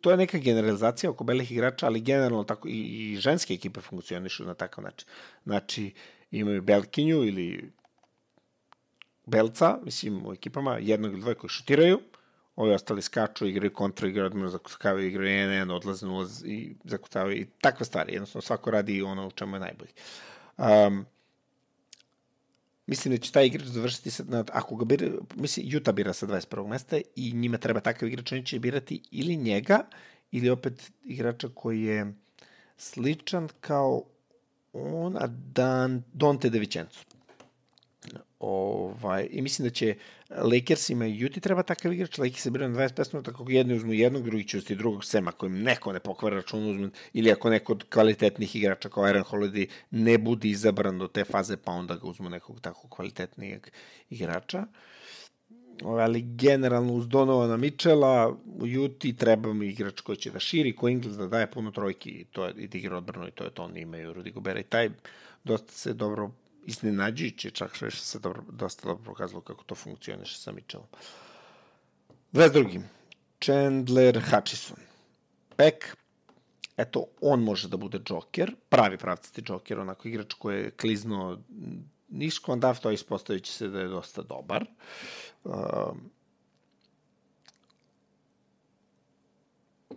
to 0.00 0.10
je 0.10 0.16
neka 0.16 0.38
generalizacija 0.38 1.10
oko 1.10 1.24
belih 1.24 1.52
igrača, 1.52 1.86
ali 1.86 2.00
generalno 2.00 2.44
tako 2.44 2.68
i, 2.68 2.80
i 3.12 3.16
ženske 3.16 3.54
ekipe 3.54 3.80
funkcionišu 3.80 4.44
na 4.44 4.54
takav 4.54 4.84
način. 4.84 5.08
Znači, 5.44 5.92
imaju 6.30 6.62
Belkinju 6.62 7.24
ili 7.24 7.72
Belca, 9.26 9.78
mislim, 9.84 10.26
u 10.26 10.32
ekipama, 10.32 10.78
jednog 10.78 11.12
ili 11.12 11.20
dvoje 11.20 11.34
koji 11.34 11.48
šutiraju, 11.48 12.00
ovi 12.56 12.74
ostali 12.74 13.02
skaču, 13.02 13.46
igraju 13.46 13.72
kontra, 13.72 14.08
igraju 14.08 14.26
odmah, 14.26 14.50
zakucavaju, 14.50 15.06
igraju 15.06 15.48
1-1, 15.48 15.72
odlaze 15.72 16.06
na 16.06 16.26
i 16.44 16.76
zakucavaju 16.84 17.36
i 17.36 17.46
takve 17.60 17.86
stvari. 17.86 18.12
Jednostavno, 18.12 18.42
svako 18.42 18.70
radi 18.70 19.02
ono 19.02 19.26
u 19.26 19.30
čemu 19.30 19.56
je 19.56 19.60
najbolji. 19.60 19.90
Um, 20.58 21.06
mislim 22.86 23.14
da 23.14 23.20
će 23.20 23.32
taj 23.32 23.46
igrač 23.46 23.66
završiti 23.66 24.10
sa, 24.10 24.24
na, 24.28 24.44
ako 24.52 24.76
ga 24.76 24.84
bira, 24.84 25.06
mislim, 25.34 25.66
Juta 25.68 25.92
bira 25.92 26.12
sa 26.12 26.26
21. 26.26 26.68
mesta 26.68 26.98
i 27.16 27.32
njima 27.32 27.58
treba 27.58 27.80
takav 27.80 28.08
igrač, 28.08 28.32
oni 28.32 28.46
će 28.46 28.58
birati 28.58 29.02
ili 29.10 29.36
njega, 29.36 29.80
ili 30.30 30.50
opet 30.50 30.92
igrača 31.04 31.48
koji 31.54 31.82
je 31.82 32.14
sličan 32.76 33.48
kao 33.60 34.04
on, 34.72 35.16
a 35.16 35.26
Dan, 35.26 36.02
Dante 36.12 36.50
De 36.50 36.58
Vicenzo. 36.58 37.13
Ovaj, 38.38 39.28
I 39.30 39.42
mislim 39.42 39.68
da 39.68 39.74
će 39.74 39.94
Lakersima 40.30 41.06
i 41.06 41.18
Juti 41.18 41.40
treba 41.40 41.62
takav 41.62 41.92
igrač, 41.92 42.18
Lakers 42.18 42.42
se 42.42 42.50
biraju 42.50 42.70
na 42.70 42.78
25 42.78 43.14
minuta, 43.14 43.30
kako 43.30 43.50
jedni 43.50 43.74
uzmu 43.74 43.92
jednog, 43.92 44.24
drugi 44.24 44.48
će 44.48 44.58
uzeti 44.58 44.74
drugog 44.74 45.04
sema, 45.04 45.32
kojim 45.32 45.62
neko 45.62 45.92
ne 45.92 46.00
pokvara 46.00 46.36
račun 46.36 46.70
uzmu, 46.70 46.90
ili 47.12 47.32
ako 47.32 47.50
neko 47.50 47.72
od 47.72 47.84
kvalitetnih 47.90 48.56
igrača 48.56 48.88
kao 48.88 49.04
Aaron 49.04 49.22
Holiday 49.22 49.66
ne 49.90 50.18
bude 50.18 50.48
izabran 50.48 50.98
do 50.98 51.08
te 51.08 51.24
faze, 51.24 51.56
pa 51.56 51.72
onda 51.72 51.96
ga 51.96 52.06
uzmu 52.06 52.30
nekog 52.30 52.60
tako 52.60 52.88
kvalitetnijeg 52.88 53.66
igrača. 54.10 54.66
Ovaj, 55.82 56.04
ali 56.04 56.22
generalno 56.22 56.92
uz 56.92 57.08
Donovana 57.08 57.56
Michela 57.56 58.36
u 58.60 58.66
Juti 58.66 59.16
treba 59.16 59.52
mi 59.52 59.66
igrač 59.66 60.00
koji 60.00 60.16
će 60.16 60.30
da 60.30 60.38
širi, 60.38 60.76
ko 60.76 60.88
Ingles 60.88 61.16
da 61.16 61.26
daje 61.26 61.50
puno 61.50 61.70
trojki 61.70 62.10
i 62.10 62.24
to 62.24 62.44
je 62.44 62.54
i 62.56 62.68
da 62.68 62.78
igra 62.78 62.96
odbrano 62.96 63.28
i 63.28 63.30
to 63.30 63.44
je 63.44 63.50
to, 63.50 63.64
oni 63.64 63.80
imaju 63.80 64.14
Rudy 64.14 64.32
Gobera 64.32 64.60
i 64.60 64.62
taj 64.62 64.90
dosta 65.44 65.72
se 65.72 65.92
dobro 65.92 66.30
iznenađujuće, 66.66 67.50
čak 67.50 67.74
što 67.74 67.90
se 67.90 68.18
dobro, 68.18 68.42
dosta 68.50 68.88
dobro 68.88 69.04
pokazalo 69.04 69.40
kako 69.40 69.64
to 69.64 69.74
funkcioniše 69.74 70.38
sa 70.38 70.52
Mitchellom. 70.52 70.88
22. 72.32 72.82
Chandler 73.40 74.22
Hutchison. 74.30 74.76
Peck, 75.56 75.84
eto, 76.76 77.06
on 77.20 77.42
može 77.42 77.68
da 77.68 77.76
bude 77.76 77.98
džoker, 77.98 78.54
pravi 78.68 78.98
pravcati 78.98 79.42
džoker, 79.42 79.80
onako 79.80 80.08
igrač 80.08 80.34
koji 80.34 80.62
je 80.62 80.70
klizno 80.70 81.38
niško, 82.08 82.52
onda 82.52 82.74
to 82.74 82.90
ispostavit 82.90 83.44
će 83.44 83.52
se 83.52 83.68
da 83.68 83.80
je 83.80 83.88
dosta 83.88 84.22
dobar. 84.22 84.66
Uh, 85.44 85.54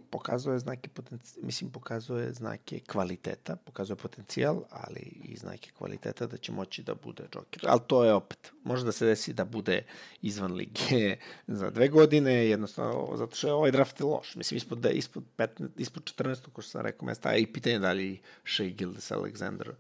pokazuje 0.09 0.59
znake 0.59 0.89
potencijala, 0.89 1.45
mislim, 1.45 1.71
pokazuje 1.71 2.33
znake 2.33 2.79
kvaliteta, 2.79 3.55
pokazuje 3.55 3.97
potencijal, 3.97 4.63
ali 4.69 4.99
i 5.23 5.37
znake 5.37 5.71
kvaliteta 5.77 6.27
da 6.27 6.37
će 6.37 6.51
moći 6.51 6.83
da 6.83 6.95
bude 6.95 7.23
Joker. 7.35 7.63
Ali 7.67 7.81
to 7.87 8.03
je 8.03 8.13
opet, 8.13 8.51
može 8.63 8.85
da 8.85 8.91
se 8.91 9.05
desi 9.05 9.33
da 9.33 9.45
bude 9.45 9.83
izvan 10.21 10.53
lige 10.53 11.17
za 11.47 11.69
dve 11.69 11.87
godine, 11.87 12.47
jednostavno, 12.47 13.17
zato 13.17 13.35
što 13.35 13.47
je 13.47 13.53
ovaj 13.53 13.71
draft 13.71 13.99
loš. 13.99 14.35
Mislim, 14.35 14.57
ispod, 14.57 14.77
da, 14.77 14.89
ispod, 14.89 15.23
15, 15.37 15.67
ispod 15.77 16.03
14. 16.03 16.49
ko 16.53 16.61
što 16.61 16.71
sam 16.71 16.81
rekao, 16.81 17.05
mesta, 17.05 17.35
i 17.35 17.47
pitanje 17.47 17.79
da 17.79 17.91
li 17.91 18.21
Shea 18.45 18.67
Gildes 18.67 19.11
Alexander 19.11 19.71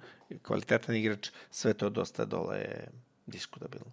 kvalitetan 0.41 0.95
igrač, 0.95 1.29
sve 1.51 1.73
to 1.73 1.89
dosta 1.89 2.25
dole 2.25 2.57
je 2.57 2.91
diskutabilno. 3.25 3.91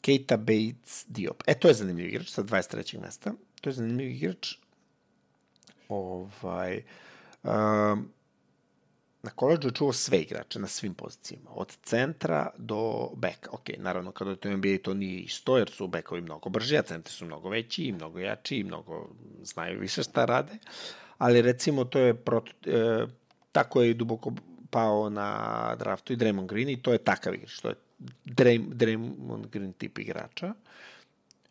Keita 0.00 0.36
Bates 0.36 1.04
Diop. 1.08 1.42
E, 1.46 1.54
to 1.54 1.68
je 1.68 1.74
zanimljiv 1.74 2.08
igrač 2.08 2.28
sa 2.28 2.42
23. 2.42 3.00
mesta. 3.00 3.32
To 3.60 3.70
je 3.70 3.74
zanimljiv 3.74 4.10
igrač 4.10 4.56
ovaj, 5.88 6.82
um, 7.42 8.08
na 9.24 9.30
koleđu 9.30 9.68
je 9.68 9.72
čuo 9.72 9.92
sve 9.92 10.18
igrače 10.20 10.58
na 10.58 10.66
svim 10.66 10.94
pozicijama, 10.94 11.50
od 11.50 11.76
centra 11.82 12.50
do 12.58 13.10
beka. 13.16 13.50
Ok, 13.52 13.68
naravno, 13.78 14.12
kada 14.12 14.30
je 14.30 14.36
to 14.36 14.56
NBA 14.56 14.78
to 14.82 14.94
nije 14.94 15.20
isto, 15.20 15.58
jer 15.58 15.70
su 15.70 15.88
bekovi 15.88 16.20
mnogo 16.20 16.50
brži, 16.50 16.76
a 16.78 16.82
centri 16.82 17.12
su 17.12 17.24
mnogo 17.24 17.48
veći 17.48 17.84
i 17.84 17.92
mnogo 17.92 18.18
jači 18.18 18.56
i 18.56 18.64
mnogo 18.64 19.08
znaju 19.42 19.80
više 19.80 20.02
šta 20.02 20.24
rade, 20.24 20.58
ali 21.18 21.42
recimo 21.42 21.84
to 21.84 21.98
je 21.98 22.14
proto, 22.14 22.52
e, 22.66 23.06
tako 23.52 23.82
je 23.82 23.94
duboko 23.94 24.32
pao 24.70 25.10
na 25.10 25.76
draftu 25.78 26.12
i 26.12 26.16
Draymond 26.16 26.46
Green 26.46 26.68
i 26.68 26.82
to 26.82 26.92
je 26.92 26.98
takav 26.98 27.34
igrač, 27.34 27.60
to 27.60 27.68
je 27.68 27.74
Draymond 28.24 29.46
Green 29.46 29.72
tip 29.72 29.98
igrača, 29.98 30.54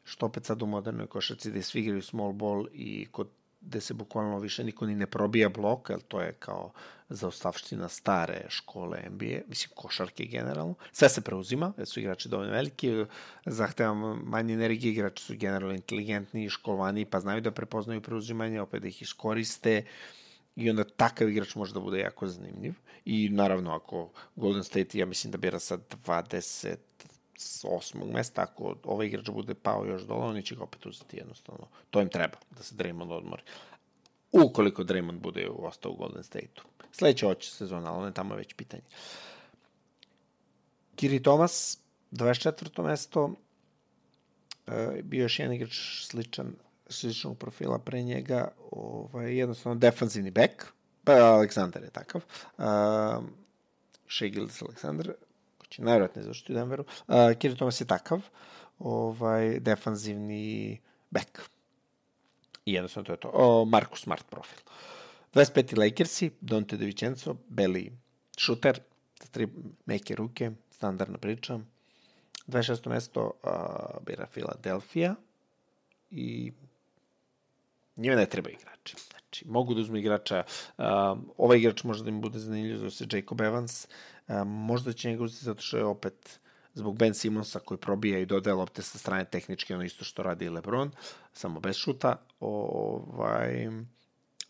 što 0.03 0.25
opet 0.25 0.45
sad 0.45 0.61
u 0.61 0.65
modernoj 0.65 1.07
košarci 1.07 1.49
gde 1.49 1.61
svi 1.61 1.81
igraju 1.81 2.01
small 2.01 2.31
ball 2.31 2.67
i 2.73 3.07
kod 3.11 3.27
gde 3.65 3.81
se 3.81 3.93
bukvalno 3.93 4.39
više 4.39 4.63
niko 4.63 4.85
ni 4.85 4.95
ne 4.95 5.07
probija 5.07 5.49
blok, 5.49 5.89
jer 5.89 5.99
to 5.99 6.21
je 6.21 6.33
kao 6.33 6.71
zaostavština 7.09 7.89
stare 7.89 8.45
škole 8.49 8.99
NBA, 9.09 9.39
mislim 9.47 9.71
košarke 9.75 10.25
generalno. 10.25 10.75
Sve 10.91 11.09
se 11.09 11.21
preuzima, 11.21 11.73
jer 11.77 11.87
su 11.87 11.99
igrači 11.99 12.29
dovoljno 12.29 12.51
veliki, 12.51 13.05
zahteva 13.45 13.93
manje 14.15 14.53
energije, 14.53 14.91
igrači 14.91 15.23
su 15.23 15.35
generalno 15.37 15.75
inteligentni, 15.75 16.49
školovani, 16.49 17.05
pa 17.05 17.19
znaju 17.19 17.41
da 17.41 17.51
prepoznaju 17.51 18.01
preuzimanje, 18.01 18.61
opet 18.61 18.81
da 18.81 18.87
ih 18.87 19.01
iskoriste 19.01 19.85
i 20.55 20.69
onda 20.69 20.83
takav 20.83 21.29
igrač 21.29 21.55
može 21.55 21.73
da 21.73 21.79
bude 21.79 21.99
jako 21.99 22.27
zanimljiv. 22.27 22.73
I 23.05 23.29
naravno, 23.29 23.71
ako 23.71 24.11
Golden 24.35 24.63
State, 24.63 24.97
ja 24.97 25.05
mislim 25.05 25.31
da 25.31 25.37
bira 25.37 25.59
sa 25.59 25.77
20 26.05 26.75
s 27.43 27.65
osmog 27.69 28.11
mesta, 28.11 28.41
ako 28.41 28.75
ovaj 28.83 29.07
igrač 29.07 29.29
bude 29.29 29.53
pao 29.53 29.85
još 29.85 30.01
dole, 30.01 30.25
oni 30.25 30.43
će 30.43 30.55
ga 30.55 30.63
opet 30.63 30.85
uzeti 30.85 31.17
jednostavno. 31.17 31.67
To 31.89 32.01
im 32.01 32.09
treba, 32.09 32.37
da 32.51 32.63
se 32.63 32.75
Draymond 32.75 33.11
odmori. 33.11 33.41
Ukoliko 34.31 34.83
Draymond 34.83 35.19
bude 35.19 35.49
ostao 35.49 35.91
u 35.91 35.95
Golden 35.95 36.23
State-u. 36.23 36.61
Sledeća 36.91 37.27
oće 37.27 37.51
sezona, 37.51 37.93
ali 37.93 38.01
on 38.01 38.07
je 38.07 38.13
tamo 38.13 38.35
već 38.35 38.53
pitanje. 38.53 38.83
Kiri 40.95 41.23
Thomas, 41.23 41.79
24. 42.11 42.83
mesto, 42.83 43.33
e, 44.67 45.01
bio 45.03 45.21
još 45.21 45.39
jedan 45.39 45.53
igrač 45.53 45.75
sličan, 46.05 46.55
sličnog 46.87 47.37
profila 47.37 47.79
pre 47.79 48.01
njega, 48.01 48.47
ovaj, 48.71 49.37
jednostavno 49.37 49.79
defanzivni 49.79 50.31
back, 50.31 50.65
pa 51.03 51.11
Aleksandar 51.13 51.83
je 51.83 51.89
takav, 51.89 52.21
uh, 52.57 52.63
Shea 54.09 54.29
Gildes 54.29 54.61
Aleksandar, 54.61 55.13
će 55.73 55.81
najvjerojatnije 55.81 56.23
završiti 56.23 56.51
u 56.51 56.55
Denveru. 56.55 56.85
Uh, 57.07 57.15
Kiri 57.39 57.55
Thomas 57.55 57.81
je 57.81 57.85
takav, 57.85 58.21
ovaj, 58.79 59.59
defanzivni 59.59 60.79
back. 61.09 61.41
I 62.65 62.73
jednostavno 62.73 63.05
to 63.05 63.13
je 63.13 63.19
to. 63.19 63.31
O, 63.33 63.65
Marcus 63.65 64.03
Smart 64.03 64.25
profil. 64.29 64.59
25. 65.33 65.77
Lakersi, 65.77 66.31
Dante 66.41 66.77
De 66.77 66.85
Vicenzo, 66.85 67.35
beli 67.49 67.91
šuter, 68.37 68.79
tri 69.31 69.47
meke 69.85 70.15
ruke, 70.15 70.51
standardna 70.71 71.17
priča. 71.17 71.59
26. 72.47 72.89
mesto 72.89 73.31
uh, 73.43 74.05
bira 74.05 74.27
Philadelphia 74.27 75.15
i 76.11 76.51
njima 77.95 78.15
ne 78.15 78.25
treba 78.25 78.49
igrači. 78.49 78.95
Znači, 79.09 79.47
mogu 79.47 79.73
da 79.73 79.81
uzmu 79.81 79.97
igrača, 79.97 80.43
uh, 80.77 80.83
ovaj 81.37 81.57
igrač 81.57 81.83
može 81.83 82.03
da 82.03 82.09
im 82.09 82.21
bude 82.21 82.39
zanimljiv, 82.39 82.77
zove 82.77 82.91
se 82.91 83.07
Jacob 83.11 83.41
Evans, 83.41 83.87
E, 83.87 84.12
možda 84.45 84.93
će 84.93 85.09
njega 85.09 85.23
uzeti 85.23 85.45
zato 85.45 85.61
što 85.61 85.77
je 85.77 85.85
opet 85.85 86.39
zbog 86.73 86.97
Ben 86.97 87.13
Simonsa 87.13 87.59
koji 87.59 87.77
probija 87.77 88.19
i 88.19 88.25
dodaje 88.25 88.53
lopte 88.53 88.81
sa 88.81 88.97
strane 88.97 89.25
tehnički, 89.25 89.73
ono 89.73 89.83
isto 89.83 90.05
što 90.05 90.23
radi 90.23 90.49
LeBron, 90.49 90.91
samo 91.33 91.59
bez 91.59 91.75
šuta, 91.75 92.15
ovaj, 92.39 93.69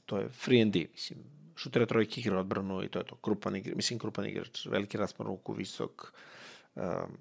to 0.06 0.18
je 0.18 0.30
free 0.30 0.62
and 0.62 0.74
D, 0.74 0.86
mislim, 0.94 1.20
šutira 1.56 1.86
trojke 1.86 2.22
igra 2.22 2.40
odbranu 2.40 2.84
i 2.84 2.88
to 2.88 3.00
je 3.00 3.06
to, 3.06 3.16
krupan 3.16 3.56
igrač, 3.56 3.76
mislim 3.76 4.00
krupan 4.00 4.26
igrač, 4.26 4.66
veliki 4.66 4.98
raspon 4.98 5.28
ruku, 5.28 5.54
visok, 5.54 6.14
um, 6.76 7.18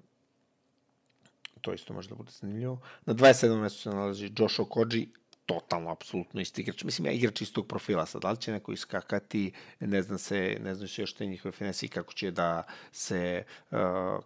to 1.61 1.73
isto 1.73 1.93
može 1.93 2.09
da 2.09 2.15
bude 2.15 2.31
zanimljivo. 2.31 2.79
Na 3.05 3.13
27. 3.13 3.59
mjestu 3.61 3.81
se 3.81 3.89
nalazi 3.89 4.31
Josh 4.37 4.59
Okoji, 4.59 5.09
totalno, 5.45 5.91
apsolutno 5.91 6.41
isti 6.41 6.61
igrač. 6.61 6.83
Mislim, 6.83 7.05
ja 7.05 7.11
igrač 7.11 7.41
istog 7.41 7.67
profila 7.67 8.05
sad, 8.05 8.21
da 8.21 8.31
li 8.31 8.37
će 8.37 8.51
neko 8.51 8.73
iskakati, 8.73 9.51
ne 9.79 10.01
znam 10.01 10.17
se, 10.17 10.57
ne 10.63 10.75
znam 10.75 10.87
se 10.87 11.01
još 11.01 11.13
te 11.13 11.25
njihove 11.25 11.51
finansije, 11.51 11.89
kako 11.89 12.13
će 12.13 12.31
da 12.31 12.63
se, 12.91 13.43
uh, 13.71 13.77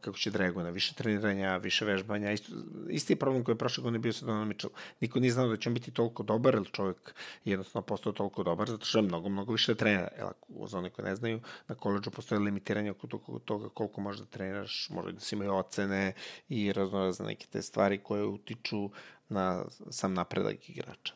kako 0.02 0.18
će 0.18 0.32
da 0.32 0.38
reaguje 0.38 0.64
na 0.64 0.70
više 0.70 0.94
treniranja, 0.94 1.58
više 1.58 1.86
vežbanja. 1.86 2.32
Isto, 2.32 2.52
isti 2.90 3.14
je 3.14 3.18
problem 3.18 3.44
koji 3.44 3.54
je 3.54 3.58
prošle 3.58 3.82
godine 3.82 4.00
bio 4.00 4.14
sa 4.14 4.26
Donovan 4.26 4.48
Mitchell. 4.48 4.74
Niko 5.02 5.20
nije 5.20 5.32
znao 5.32 5.48
da 5.48 5.58
će 5.58 5.70
on 5.70 5.74
biti 5.74 5.92
toliko 5.92 6.24
dobar, 6.24 6.56
jer 6.56 6.70
čovjek 6.72 7.14
jednostavno 7.46 7.86
postao 7.86 8.14
toliko 8.14 8.44
dobar, 8.44 8.70
zato 8.70 8.86
što 8.86 8.98
je 8.98 9.04
mnogo, 9.04 9.30
mnogo 9.30 9.52
više 9.52 9.76
trenera. 9.76 10.10
Jel, 10.18 10.30
za 10.68 10.78
one 10.78 10.90
koje 10.90 11.06
ne 11.06 11.16
znaju, 11.16 11.40
na 11.68 11.76
koleđu 11.76 12.12
postoje 12.12 12.40
limitiranje 12.40 12.92
oko 12.92 13.08
toga 13.46 13.70
koliko 13.70 14.02
možeš 14.02 14.20
da 14.20 14.26
treniraš, 14.26 14.90
može 14.90 15.12
da 15.12 15.20
se 15.20 15.36
imaju 15.36 15.54
ocene 15.56 16.14
i 16.50 16.74
razno 16.74 17.00
razne 17.00 17.26
neke 17.26 17.48
te 17.52 17.62
stvari 17.62 17.98
koje 17.98 18.26
utiču 18.26 18.90
na 19.30 19.66
sam 19.90 20.14
napredak 20.14 20.70
igrača. 20.70 21.14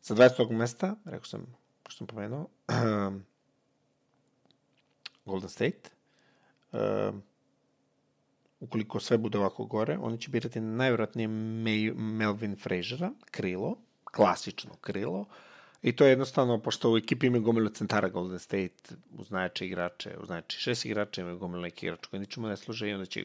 Sa 0.00 0.14
20. 0.14 0.50
mesta, 0.50 0.96
rekao 1.04 1.24
sam, 1.24 1.46
što 1.88 1.96
sam 1.96 2.06
pomenuo, 2.06 2.48
Golden 5.26 5.48
State. 5.48 5.90
Uh, 6.72 6.80
ukoliko 8.60 9.00
sve 9.00 9.18
bude 9.18 9.38
ovako 9.38 9.64
gore, 9.64 9.98
oni 10.00 10.20
će 10.20 10.30
birati 10.30 10.60
najvjerojatnije 10.60 11.28
Melvin 11.94 12.56
Frazera, 12.56 13.12
krilo, 13.30 13.76
klasično 14.04 14.76
krilo, 14.80 15.26
I 15.86 15.92
to 15.92 16.04
je 16.04 16.10
jednostavno, 16.10 16.58
pošto 16.62 16.92
u 16.92 16.96
ekipi 16.96 17.26
imaju 17.26 17.42
gomilu 17.42 17.68
centara 17.68 18.08
Golden 18.08 18.38
State, 18.38 18.94
uz 19.18 19.30
najjače 19.30 19.66
igrače, 19.66 20.16
uz 20.22 20.28
najjače 20.28 20.58
šest 20.58 20.84
igrača, 20.84 21.20
imaju 21.20 21.38
gomilu 21.38 21.62
neki 21.62 21.86
igrača 21.86 22.10
koji 22.10 22.20
ničemu 22.20 22.48
ne 22.48 22.56
služe 22.56 22.88
i 22.88 22.92
onda 22.92 23.06
će 23.06 23.24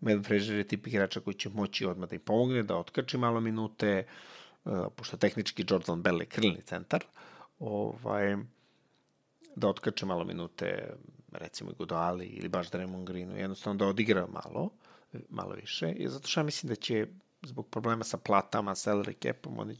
Med 0.00 0.26
Frazier 0.26 0.58
je 0.58 0.68
tip 0.68 0.86
igrača 0.86 1.20
koji 1.20 1.34
će 1.34 1.48
moći 1.48 1.86
odmah 1.86 2.08
da 2.08 2.14
im 2.14 2.20
pomogne, 2.20 2.62
da 2.62 2.76
otkači 2.76 3.18
malo 3.18 3.40
minute, 3.40 4.06
uh, 4.64 4.86
pošto 4.96 5.16
tehnički 5.16 5.64
Jordan 5.68 6.02
Bell 6.02 6.20
je 6.20 6.26
krilni 6.26 6.62
centar, 6.62 7.04
ovaj, 7.58 8.36
da 9.56 9.68
otkače 9.68 10.06
malo 10.06 10.24
minute, 10.24 10.96
recimo 11.32 11.72
Godali 11.78 12.26
ili 12.26 12.48
baš 12.48 12.70
Draymond 12.70 13.04
Greenu, 13.04 13.36
jednostavno 13.36 13.78
da 13.78 13.86
odigra 13.86 14.26
malo, 14.26 14.70
malo 15.28 15.54
više, 15.54 15.92
i 15.92 16.08
zato 16.08 16.28
što 16.28 16.40
ja 16.40 16.44
mislim 16.44 16.68
da 16.68 16.74
će 16.74 17.06
zbog 17.42 17.68
problema 17.68 18.04
sa 18.04 18.18
platama, 18.18 18.74
salary 18.74 19.14
capom, 19.22 19.58
oni 19.58 19.76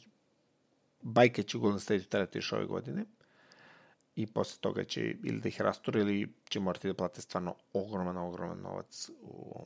bajke 1.03 1.43
će 1.43 1.57
u 1.57 1.61
Golden 1.61 1.81
State 1.81 2.05
terati 2.05 2.39
još 2.39 2.53
ove 2.53 2.67
godine 2.67 3.05
i 4.17 4.27
posle 4.27 4.61
toga 4.61 4.85
će 4.85 5.01
ili 5.01 5.41
da 5.41 5.49
ih 5.49 5.61
rasture 5.61 6.01
ili 6.01 6.35
će 6.49 6.61
morati 6.61 6.89
da 6.89 6.95
plate 6.95 7.21
stvarno 7.21 7.55
ogroman, 7.73 8.17
ogroman 8.17 8.61
novac 8.61 9.11
u 9.23 9.65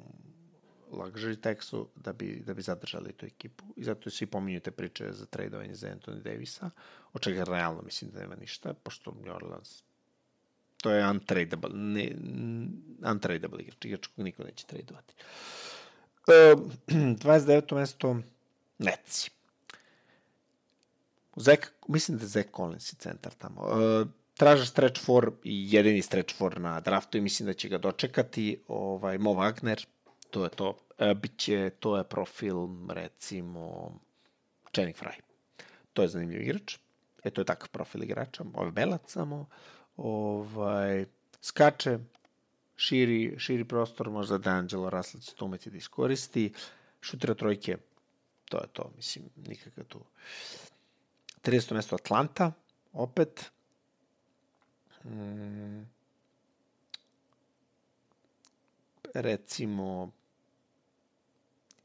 luxury 0.92 1.36
taxu 1.36 1.86
da 1.96 2.12
bi, 2.12 2.42
da 2.46 2.54
bi 2.54 2.62
zadržali 2.62 3.12
tu 3.12 3.26
ekipu. 3.26 3.64
I 3.76 3.84
zato 3.84 4.10
svi 4.10 4.26
pominju 4.26 4.60
te 4.60 4.70
priče 4.70 5.12
za 5.12 5.26
tradovanje 5.26 5.74
za 5.74 5.88
Anthony 5.88 6.22
Davisa, 6.22 6.70
od 7.12 7.22
čega 7.22 7.44
realno 7.44 7.82
mislim 7.82 8.10
da 8.10 8.20
nema 8.20 8.36
ništa, 8.36 8.74
pošto 8.74 9.14
New 9.24 9.34
Orleans 9.34 9.82
to 10.82 10.90
je 10.90 11.08
untradable, 11.08 11.70
ne, 11.74 12.06
untradable 13.12 13.62
igrač, 13.62 13.84
igrač 13.84 14.06
kog 14.06 14.24
niko 14.24 14.44
neće 14.44 14.66
tradovati. 14.66 15.14
E, 16.28 16.54
29. 17.24 17.74
mesto 17.74 18.16
Netsi. 18.78 19.30
Zek, 21.36 21.72
mislim 21.88 22.18
da 22.18 22.24
je 22.24 22.28
Zek 22.28 22.56
Collins 22.56 22.92
i 22.92 22.96
centar 22.96 23.32
tamo. 23.32 23.62
E, 23.62 24.04
traže 24.34 24.66
stretch 24.66 25.04
for 25.04 25.32
i 25.44 25.72
jedini 25.72 26.02
stretch 26.02 26.36
for 26.36 26.60
na 26.60 26.80
draftu 26.80 27.18
i 27.18 27.20
mislim 27.20 27.46
da 27.46 27.52
će 27.52 27.68
ga 27.68 27.78
dočekati 27.78 28.62
ovaj, 28.68 29.18
Mo 29.18 29.30
Wagner, 29.30 29.86
to 30.30 30.44
je 30.44 30.50
to. 30.50 30.76
E, 30.98 31.14
biće, 31.14 31.70
to 31.80 31.96
je 31.96 32.04
profil, 32.04 32.56
recimo, 32.88 33.92
Channing 34.72 34.96
Fry. 34.96 35.12
To 35.92 36.02
je 36.02 36.08
zanimljiv 36.08 36.42
igrač. 36.42 36.78
E, 37.24 37.30
to 37.30 37.40
je 37.40 37.44
takav 37.44 37.68
profil 37.68 38.02
igrača. 38.02 38.44
Ove 38.54 38.70
belac 38.70 39.10
samo. 39.12 39.46
Ovaj, 39.96 41.04
skače, 41.42 41.98
širi, 42.76 43.34
širi 43.38 43.64
prostor, 43.64 44.10
možda 44.10 44.38
D'Angelo 44.38 44.90
Russell 44.90 45.22
će 45.22 45.34
to 45.34 45.44
umeti 45.44 45.70
da 45.70 45.76
iskoristi. 45.76 46.52
Šutira 47.00 47.34
trojke, 47.34 47.76
to 48.44 48.58
je 48.58 48.66
to, 48.72 48.90
mislim, 48.96 49.24
nikakav 49.36 49.84
tu. 49.84 50.00
30. 51.42 51.74
mesto 51.74 51.94
Atlanta, 51.96 52.52
opet. 52.92 53.50
Mm, 55.04 55.82
recimo, 59.14 60.10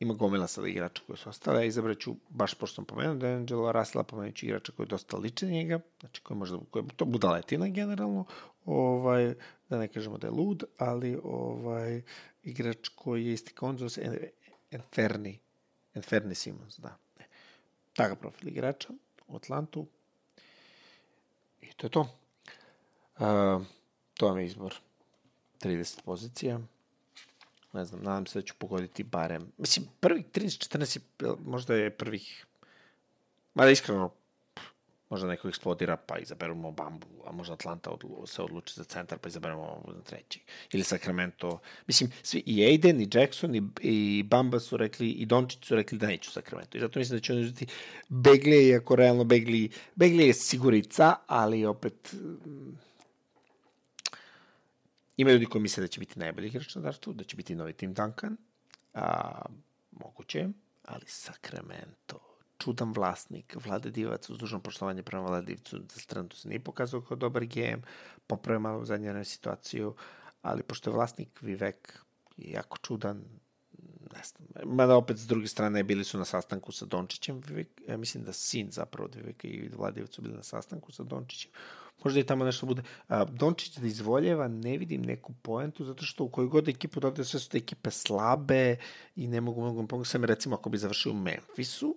ima 0.06 0.14
gomila 0.14 0.48
sada 0.48 0.68
igrača 0.68 1.02
koji 1.08 1.18
su 1.18 1.30
ostale, 1.30 1.68
izabrat 1.68 2.00
ću, 2.00 2.16
baš 2.30 2.54
pošto 2.54 2.76
sam 2.76 2.86
pomenuo 2.86 3.16
da 3.16 3.28
je 3.28 3.36
Angelo 3.36 3.72
Rasla, 3.72 4.04
pomenut 4.04 4.44
igrača 4.44 4.72
koji 4.72 4.86
je 4.86 4.90
dosta 4.90 5.18
ličan 5.18 5.50
njega, 5.50 5.80
znači 6.00 6.22
koji 6.22 6.38
možda, 6.38 6.58
koji 6.72 6.84
je 6.84 6.88
to 6.96 7.06
budaletina 7.06 7.68
generalno, 7.68 8.26
ovaj, 8.66 9.34
da 9.70 9.78
ne 9.78 9.88
kažemo 9.88 10.18
da 10.18 10.28
je 10.28 10.32
lud, 10.32 10.64
ali 10.78 11.20
ovaj, 11.24 12.02
igrač 12.44 12.88
koji 12.96 13.26
je 13.26 13.34
isti 13.34 13.54
konzos, 13.54 14.00
Enferni, 14.72 15.40
Enferni 15.94 16.36
Simons, 16.36 16.80
da. 16.80 16.98
Takav 17.94 18.16
profil 18.16 18.50
igrača 18.50 18.90
u 19.28 19.36
Atlantu. 19.36 19.86
I 21.62 21.74
to 21.74 21.88
je 21.88 21.92
to. 21.92 22.02
Uh, 23.18 23.66
to 24.14 24.28
vam 24.28 24.40
je 24.40 24.46
izbor 24.46 24.76
30 25.62 26.02
pozicija 26.02 26.60
ne 27.76 27.86
znam, 27.86 28.04
nadam 28.04 28.26
se 28.26 28.40
da 28.40 28.46
ću 28.46 28.54
pogoditi 28.58 29.04
barem, 29.04 29.52
mislim, 29.58 29.86
prvih 30.00 30.26
13-14 30.34 31.00
možda 31.46 31.76
je 31.76 31.90
prvih, 31.90 32.46
mada 33.54 33.72
iskreno, 33.72 34.12
možda 35.10 35.28
neko 35.28 35.48
eksplodira 35.48 35.98
pa 35.98 36.18
izaberemo 36.18 36.72
Bambu, 36.72 37.08
a 37.26 37.32
možda 37.32 37.54
Atlanta 37.54 37.92
odlu, 37.92 38.28
se 38.28 38.42
odluči 38.42 38.74
za 38.74 38.84
centar 38.84 39.18
pa 39.18 39.28
izaberemo 39.28 39.84
za 39.96 40.02
treći. 40.02 40.40
Ili 40.72 40.84
Sacramento. 40.84 41.60
Mislim, 41.88 42.12
svi, 42.24 42.44
i 42.46 42.66
Aiden, 42.66 43.02
i 43.02 43.10
Jackson, 43.14 43.56
i, 43.56 43.64
i 43.82 44.24
Bamba 44.24 44.60
su 44.60 44.78
rekli, 44.78 45.10
i 45.10 45.26
Dončić 45.26 45.66
su 45.66 45.76
rekli 45.76 45.98
da 45.98 46.08
neću 46.08 46.32
Sacramento. 46.32 46.78
I 46.78 46.82
zato 46.82 47.00
mislim 47.00 47.18
da 47.18 47.22
će 47.22 47.34
oni 47.34 47.42
uzeti 47.42 47.66
Begley, 48.10 48.70
iako 48.70 48.96
realno 48.96 49.24
Begley, 49.24 49.72
Begley 49.96 50.28
je 50.28 50.34
sigurica, 50.34 51.16
ali 51.28 51.66
opet 51.66 52.16
Ima 55.18 55.32
ljudi 55.32 55.46
koji 55.46 55.62
misle 55.62 55.82
da 55.82 55.88
će 55.88 56.00
biti 56.00 56.20
najbolji 56.20 56.48
igrač 56.48 56.76
na 56.76 56.82
draftu, 56.82 57.14
da 57.14 57.24
će 57.24 57.36
biti 57.36 57.56
novi 57.56 57.74
Tim 57.74 57.94
Duncan. 57.94 58.38
A, 58.94 59.42
moguće, 59.92 60.48
ali 60.86 61.04
Sacramento, 61.08 62.20
čudan 62.58 62.94
vlasnik, 62.96 63.56
Vlade 63.66 63.92
Divac, 63.92 64.30
uz 64.30 64.38
dužno 64.38 64.60
poštovanje 64.60 65.04
prema 65.04 65.26
Vlade 65.26 65.46
Divcu, 65.46 65.80
da 65.80 65.96
trenutno 66.08 66.38
se 66.38 66.50
nije 66.50 66.60
pokazao 66.60 67.02
kao 67.02 67.18
dobar 67.18 67.46
GM, 67.46 67.82
popravio 68.28 68.60
malo 68.60 68.80
u 68.80 68.86
zadnje 68.86 69.26
situaciju, 69.26 69.96
ali 70.42 70.64
pošto 70.64 70.90
je 70.90 70.94
vlasnik 70.94 71.42
Vivek 71.42 72.00
jako 72.38 72.78
čudan, 72.78 73.24
ne 74.14 74.22
znam, 74.24 74.76
mada 74.76 74.96
opet 74.96 75.18
s 75.18 75.28
druge 75.28 75.48
strane 75.48 75.84
bili 75.84 76.04
su 76.04 76.18
na 76.18 76.26
sastanku 76.26 76.72
sa 76.72 76.86
Dončićem, 76.86 77.42
Vivek, 77.48 77.68
ja 77.88 77.98
mislim 77.98 78.24
da 78.24 78.34
sin 78.34 78.72
zapravo 78.72 79.06
od 79.06 79.16
Viveka 79.16 79.48
i 79.48 79.70
Vladijevac 79.78 80.14
su 80.14 80.22
bili 80.22 80.36
na 80.36 80.44
sastanku 80.44 80.92
sa 80.92 81.04
Dončićem, 81.04 81.52
možda 82.04 82.20
i 82.20 82.24
tamo 82.24 82.46
nešto 82.46 82.66
bude. 82.66 82.82
A, 83.08 83.26
Dončić 83.26 83.78
da 83.78 83.88
izvoljeva, 83.88 84.48
ne 84.48 84.78
vidim 84.78 85.02
neku 85.02 85.34
poentu, 85.42 85.86
zato 85.86 86.06
što 86.06 86.24
u 86.24 86.30
kojoj 86.30 86.48
god 86.48 86.70
ekipu 86.70 87.00
dode 87.00 87.26
sve 87.26 87.40
su 87.40 87.50
te 87.50 87.58
ekipe 87.58 87.92
slabe 87.92 88.76
i 89.16 89.28
ne 89.28 89.42
mogu 89.42 89.62
mnogo 89.62 89.88
pomoći. 89.88 90.10
Sam 90.10 90.24
recimo 90.24 90.56
ako 90.56 90.70
bi 90.70 90.78
završio 90.78 91.12
u 91.12 91.16
Memphisu, 91.16 91.96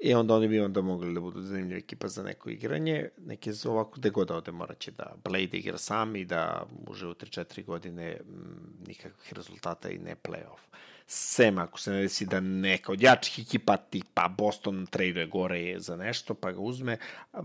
I 0.00 0.14
onda 0.14 0.34
oni 0.34 0.48
bi 0.48 0.60
onda 0.60 0.80
mogli 0.80 1.14
da 1.14 1.20
budu 1.20 1.42
zanimljiva 1.42 1.78
ekipa 1.78 2.08
za 2.08 2.22
neko 2.22 2.50
igranje. 2.50 3.08
Neke 3.18 3.52
ovako, 3.64 4.00
gde 4.00 4.10
god 4.10 4.30
ode, 4.30 4.52
moraće 4.52 4.90
da 4.90 5.14
Blade 5.24 5.58
igra 5.58 5.78
sam 5.78 6.16
i 6.16 6.24
da 6.24 6.66
može 6.86 7.06
u 7.06 7.14
3-4 7.14 7.64
godine 7.64 8.16
m, 8.20 8.34
mm, 8.34 8.84
nikakvih 8.86 9.32
rezultata 9.32 9.90
i 9.90 9.98
ne 9.98 10.16
playoff. 10.22 10.76
Sem 11.06 11.58
ako 11.58 11.80
se 11.80 11.90
ne 11.90 12.02
desi 12.02 12.26
da 12.26 12.40
neka 12.40 12.92
od 12.92 13.02
jačih 13.02 13.44
ekipa 13.46 13.76
tipa 13.76 14.28
Boston 14.28 14.86
traduje 14.86 15.26
gore 15.26 15.60
je 15.60 15.80
za 15.80 15.96
nešto, 15.96 16.34
pa 16.34 16.52
ga 16.52 16.60
uzme 16.60 16.98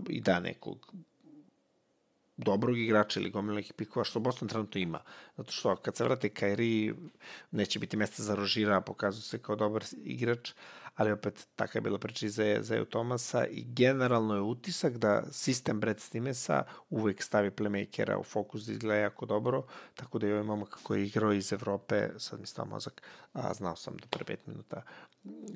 i 0.08 0.20
da 0.20 0.40
nekog 0.40 0.94
dobrog 2.36 2.78
igrača 2.78 3.20
ili 3.20 3.30
gomila 3.30 3.56
nekih 3.56 3.72
pikova, 3.72 4.04
što 4.04 4.20
Boston 4.20 4.48
trenutno 4.48 4.80
ima. 4.80 5.00
Zato 5.36 5.52
što 5.52 5.76
kad 5.76 5.96
se 5.96 6.04
vrate 6.04 6.28
Kairi, 6.28 6.94
neće 7.50 7.78
biti 7.78 7.96
mesta 7.96 8.22
za 8.22 8.34
Rožira, 8.34 8.80
pokazuje 8.80 9.22
se 9.22 9.38
kao 9.38 9.56
dobar 9.56 9.84
igrač, 10.04 10.50
ali 10.96 11.12
opet 11.12 11.46
taka 11.56 11.78
je 11.78 11.82
bila 11.82 11.98
priča 11.98 12.26
i 12.26 12.28
za, 12.28 12.56
za 12.60 12.84
Tomasa 12.84 13.46
i 13.46 13.64
generalno 13.64 14.34
je 14.34 14.40
utisak 14.40 14.98
da 14.98 15.22
sistem 15.30 15.80
Brad 15.80 16.00
Stimesa 16.00 16.64
uvek 16.90 17.22
stavi 17.22 17.50
playmakera 17.50 18.16
u 18.16 18.22
fokus 18.22 18.66
da 18.66 18.72
izgleda 18.72 19.00
jako 19.00 19.26
dobro, 19.26 19.66
tako 19.94 20.18
da 20.18 20.26
je 20.26 20.32
ovaj 20.32 20.44
momak 20.44 20.78
koji 20.82 21.00
je 21.00 21.06
igrao 21.06 21.32
iz 21.32 21.52
Evrope, 21.52 22.08
sad 22.18 22.40
mi 22.40 22.46
stao 22.46 22.64
mozak, 22.64 23.02
a 23.32 23.54
znao 23.54 23.76
sam 23.76 23.96
do 23.96 24.06
pre 24.10 24.24
5 24.24 24.36
minuta, 24.46 24.82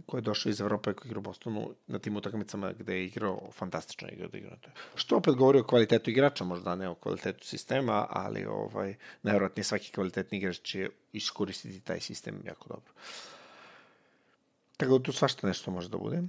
koji 0.07 0.19
je 0.19 0.23
došao 0.23 0.51
iz 0.51 0.61
Evrope, 0.61 0.93
koji 0.93 1.09
je 1.09 1.11
igrao 1.11 1.21
u 1.21 1.23
Bostonu 1.23 1.75
na 1.87 1.99
tim 1.99 2.17
utakmicama 2.17 2.73
gde 2.73 2.95
je 2.95 3.07
igrao 3.07 3.51
fantastično 3.53 4.09
igrao 4.09 4.29
da 4.29 4.39
igrao. 4.39 4.57
Što 4.95 5.17
opet 5.17 5.35
govori 5.35 5.59
o 5.59 5.67
kvalitetu 5.67 6.11
igrača, 6.11 6.45
možda 6.45 6.75
ne 6.75 6.89
o 6.89 6.95
kvalitetu 6.95 7.47
sistema, 7.47 8.07
ali 8.11 8.45
ovaj, 8.45 8.95
najvjerojatnije 9.23 9.65
svaki 9.65 9.93
kvalitetni 9.93 10.39
igrač 10.39 10.61
će 10.61 10.91
iskoristiti 11.13 11.81
taj 11.81 12.01
sistem 12.01 12.43
jako 12.45 12.69
dobro. 12.69 12.93
Tako 14.81 14.99
da 14.99 15.05
tu 15.05 15.13
svašta 15.13 15.47
nešto 15.47 15.71
može 15.71 15.89
da 15.89 15.99
bude. 15.99 16.23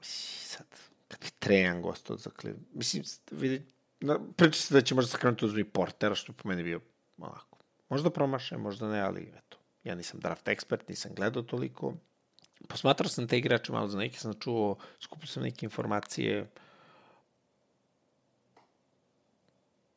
sad, 0.00 0.66
kad 1.08 1.20
bi 1.20 1.30
Trejan 1.38 1.82
gostao 1.82 2.16
za 2.16 2.30
Cleveland, 2.40 2.66
mislim, 2.72 3.04
vidi, 3.30 3.62
na, 4.00 4.18
priča 4.36 4.60
se 4.60 4.74
da 4.74 4.80
će 4.80 4.94
možda 4.94 5.10
sakrenuti 5.10 5.44
uz 5.44 5.56
reportera, 5.56 6.14
što 6.14 6.32
po 6.32 6.48
meni 6.48 6.62
bio 6.62 6.80
onako. 7.18 7.58
Možda 7.88 8.10
promaše, 8.10 8.56
možda 8.56 8.88
ne, 8.88 9.00
ali 9.00 9.32
eto, 9.36 9.58
ja 9.84 9.94
nisam 9.94 10.20
draft 10.20 10.48
ekspert, 10.48 10.88
nisam 10.88 11.14
gledao 11.14 11.42
toliko. 11.42 11.94
Posmatrao 12.68 13.08
sam 13.08 13.28
te 13.28 13.38
igrače 13.38 13.72
malo 13.72 13.88
za 13.88 13.98
neke, 13.98 14.18
sam 14.18 14.34
čuo, 14.40 14.76
skupio 15.00 15.26
sam 15.26 15.42
neke 15.42 15.66
informacije, 15.66 16.50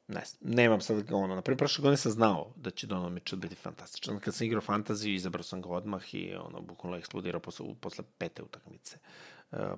ne, 0.10 0.22
nemam 0.42 0.82
sad 0.82 1.12
ono, 1.12 1.36
na 1.36 1.42
prošle 1.42 1.82
godine 1.82 1.98
sam 1.98 2.12
znao 2.12 2.54
da 2.56 2.72
će 2.72 2.88
Donovan 2.88 3.14
Mitchell 3.14 3.42
biti 3.42 3.56
fantastičan. 3.56 4.20
Kad 4.20 4.36
sam 4.36 4.48
igrao 4.48 4.62
fantaziju, 4.62 5.14
izabrao 5.14 5.44
sam 5.44 5.62
ga 5.62 5.70
odmah 5.70 6.14
i 6.14 6.36
ono, 6.36 6.62
bukvalno 6.62 6.98
eksplodirao 6.98 7.40
posle, 7.42 7.66
posle 7.82 8.04
pete 8.18 8.44
utakmice. 8.44 8.98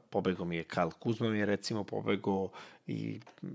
Pobegao 0.09 0.45
mi 0.45 0.55
je 0.55 0.63
Kyle 0.63 0.91
Kuzma 0.91 1.29
mi 1.29 1.39
je 1.39 1.45
recimo 1.45 1.83
pobegao 1.83 2.49
i 2.87 3.19
mm, 3.43 3.49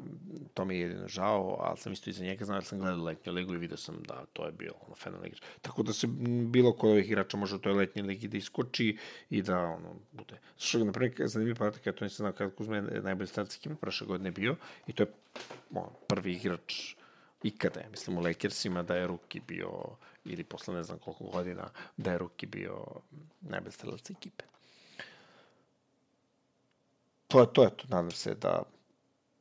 to 0.55 0.65
mi 0.65 0.75
je 0.75 0.81
jedino 0.81 1.09
žao, 1.09 1.57
ali 1.61 1.77
sam 1.77 1.93
isto 1.93 2.11
iza 2.11 2.25
njega 2.25 2.45
znao, 2.45 2.63
sam 2.63 2.79
gledao 2.79 3.05
letnju 3.05 3.33
ligu 3.33 3.55
i 3.55 3.59
vidio 3.59 3.77
sam 3.77 3.97
da 4.09 4.25
to 4.33 4.47
je 4.47 4.53
bio 4.53 4.73
ono, 4.87 4.95
fenomenal 4.95 5.27
igrač. 5.27 5.43
Tako 5.63 5.83
da 5.83 5.93
se 5.93 6.07
bilo 6.47 6.73
kod 6.73 6.91
ovih 6.91 7.07
igrača 7.07 7.37
može 7.37 7.57
u 7.57 7.59
toj 7.59 7.73
letnjoj 7.73 8.07
ligi 8.07 8.29
da 8.29 8.37
iskoči 8.37 8.99
i 9.31 9.43
da 9.43 9.59
ono, 9.59 9.95
bude. 10.13 10.39
Što, 10.59 10.85
na 10.85 10.93
primjer, 10.93 11.29
zanimljiv 11.29 11.57
podatak, 11.57 11.87
ja 11.87 11.93
to 11.93 12.05
nisam 12.05 12.17
znao 12.25 12.33
kada 12.33 12.51
Kuzma 12.51 12.77
je 12.77 13.03
najbolji 13.03 13.27
stranac 13.27 13.57
ekipe 13.57 13.75
prošle 13.75 14.07
godine 14.07 14.31
bio 14.31 14.57
i 14.87 14.93
to 14.93 15.03
je 15.03 15.13
ono, 15.75 15.91
prvi 16.09 16.33
igrač 16.33 16.95
ikada, 17.43 17.81
ja 17.81 17.91
mislim 17.91 18.19
u 18.19 18.21
Lakersima 18.21 18.83
da 18.83 18.97
je 18.97 19.07
Ruki 19.07 19.41
bio, 19.49 19.71
ili 20.25 20.45
posle 20.45 20.75
ne 20.75 20.83
znam 20.83 20.99
koliko 20.99 21.25
godina, 21.25 21.71
da 21.97 22.13
je 22.13 22.19
Ruki 22.19 22.47
bio 22.47 22.85
najbolji 23.41 23.73
strelac 23.73 24.11
ekipe. 24.11 24.45
To 27.27 27.41
je 27.41 27.53
to, 27.53 27.65
eto, 27.65 27.85
nadam 27.89 28.11
se 28.11 28.35
da 28.35 28.63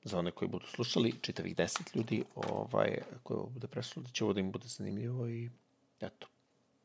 za 0.03 0.19
one 0.19 0.31
koji 0.31 0.49
budu 0.49 0.65
slušali, 0.67 1.13
čitavih 1.21 1.55
deset 1.55 1.95
ljudi, 1.95 2.23
ovaj, 2.35 2.97
koji 3.23 3.37
ovo 3.37 3.49
bude 3.49 3.67
preslušali, 3.67 4.05
da 4.05 4.11
će 4.11 4.23
ovo 4.23 4.33
da 4.33 4.39
im 4.39 4.51
bude 4.51 4.67
zanimljivo 4.67 5.27
i 5.27 5.49
eto. 6.01 6.27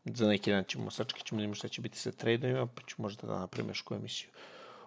Za 0.05 0.28
neki 0.28 0.51
dan 0.51 0.64
ćemo 0.64 0.90
sačekati, 0.90 1.26
ćemo 1.26 1.38
da 1.38 1.40
vidimo 1.40 1.55
šta 1.55 1.68
će 1.68 1.80
biti 1.80 1.98
sa 1.98 2.12
tradeovima, 2.12 2.66
pa 2.66 2.82
ću 2.86 3.03
možda 3.03 3.26
da 3.26 3.38
napravim 3.38 3.70
još 3.70 3.82
koju 3.82 3.98
emisiju 3.98 4.30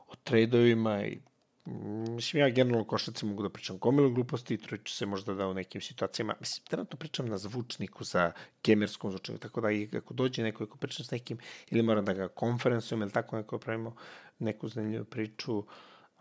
o 0.07 0.16
tradeovima 0.24 1.05
i 1.05 1.20
Mislim, 1.66 2.41
ja 2.41 2.49
generalno 2.49 2.88
košarci 2.88 3.26
mogu 3.26 3.43
da 3.43 3.49
pričam 3.49 3.78
gomilu 3.78 4.09
gluposti 4.09 4.53
i 4.53 4.57
truću 4.57 4.93
se 4.93 5.05
možda 5.05 5.34
da 5.34 5.47
u 5.47 5.53
nekim 5.53 5.82
situacijama, 5.82 6.36
mislim, 6.39 6.66
trenutno 6.66 6.97
pričam 6.97 7.26
na 7.26 7.38
zvučniku 7.38 8.03
za 8.03 8.32
gamerskom 8.64 9.11
zvučniku, 9.11 9.39
tako 9.41 9.61
da 9.61 9.72
i 9.72 9.89
ako 9.97 10.14
dođe 10.14 10.43
neko 10.43 10.66
ko 10.66 10.78
pričam 10.78 11.05
s 11.05 11.11
nekim, 11.11 11.38
ili 11.70 11.84
moram 11.84 12.05
da 12.05 12.14
ga 12.14 12.28
konferensujem 12.28 13.01
ili 13.01 13.11
tako 13.11 13.38
neko 13.38 13.59
pravimo 13.59 13.95
neku 14.39 14.68
zanimljivu 14.68 15.05
priču, 15.05 15.64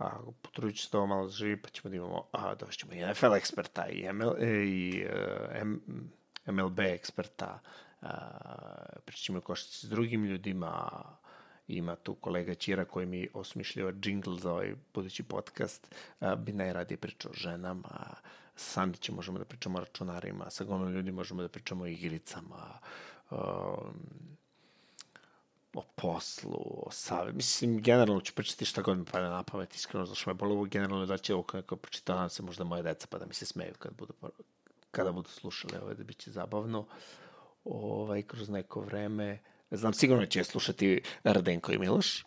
a 0.03 0.21
potrudit 0.43 0.77
ću 0.77 0.83
se 0.83 0.89
da 0.93 0.99
ovo 0.99 1.07
malo 1.07 1.29
živi, 1.29 1.63
pa 1.63 1.69
ćemo 1.69 1.91
da 1.91 1.97
imamo, 1.97 2.27
a 2.33 2.55
da 2.55 2.67
ćemo 2.67 2.93
i 2.93 3.07
NFL 3.07 3.35
eksperta 3.35 3.87
i, 3.87 4.13
ML, 4.13 4.33
e, 4.39 4.65
i 4.65 5.05
uh, 5.05 5.61
M, 5.61 5.81
MLB 6.47 6.81
eksperta, 6.81 7.59
uh, 8.03 8.09
pričat 9.05 9.23
ćemo 9.25 9.41
košarci 9.41 9.87
s 9.87 9.91
drugim 9.91 10.25
ljudima, 10.25 10.91
ima 11.69 11.97
tu 11.97 12.15
kolega 12.15 12.55
Ćira 12.55 12.85
koji 12.85 13.07
mi 13.07 13.29
osmišljava 13.35 13.93
džingl 13.93 14.35
za 14.35 14.53
ovaj 14.53 14.75
budući 14.95 15.23
podcast, 15.23 15.95
a, 16.21 16.37
bi 16.37 16.53
najradije 16.53 16.99
pričao 16.99 17.31
o 17.31 17.35
ženama, 17.35 18.15
sa 18.57 18.71
Sandićem 18.71 19.15
možemo 19.15 19.39
da 19.39 19.45
pričamo 19.45 19.79
o 19.79 19.81
računarima, 19.81 20.51
sa 20.51 20.65
gomom 20.65 20.93
ljudi 20.93 21.13
možemo 21.13 21.43
da 21.43 21.49
pričamo 21.49 21.85
o 21.85 21.87
igricama, 21.87 22.79
um, 23.31 24.39
o 25.75 25.83
poslu, 25.97 26.83
o 26.87 26.91
save. 26.91 27.33
Mislim, 27.33 27.83
generalno 27.83 28.21
ću 28.21 28.35
pričati 28.35 28.65
šta 28.65 28.83
god 28.83 28.99
mi 28.99 29.05
pada 29.05 29.31
na 29.31 29.43
pamet, 29.43 29.75
iskreno, 29.75 30.07
zašto 30.07 30.31
me 30.31 30.35
bolo 30.35 30.65
generalno 30.65 31.07
da 31.07 31.19
će 31.19 31.35
ovo 31.35 31.45
neko 31.55 31.77
nadam 32.09 32.29
se 32.29 32.43
možda 32.43 32.65
moje 32.65 32.83
deca 32.83 33.07
pa 33.11 33.19
da 33.19 33.27
mi 33.27 33.35
se 33.35 33.47
smeju 33.47 33.75
kad 33.79 33.93
budu, 33.95 34.13
kada 34.91 35.13
budu 35.13 35.29
slušali, 35.29 35.77
ovaj, 35.83 35.95
da 35.95 36.05
biće 36.05 36.31
zabavno. 36.31 36.87
Ovaj, 37.65 38.23
kroz 38.23 38.49
neko 38.49 38.81
vreme, 38.81 39.39
Znam 39.73 39.93
sigurno 39.93 40.27
će 40.27 40.45
slušati 40.45 41.03
Radenko 41.25 41.73
i 41.73 41.79
Miloš, 41.79 42.25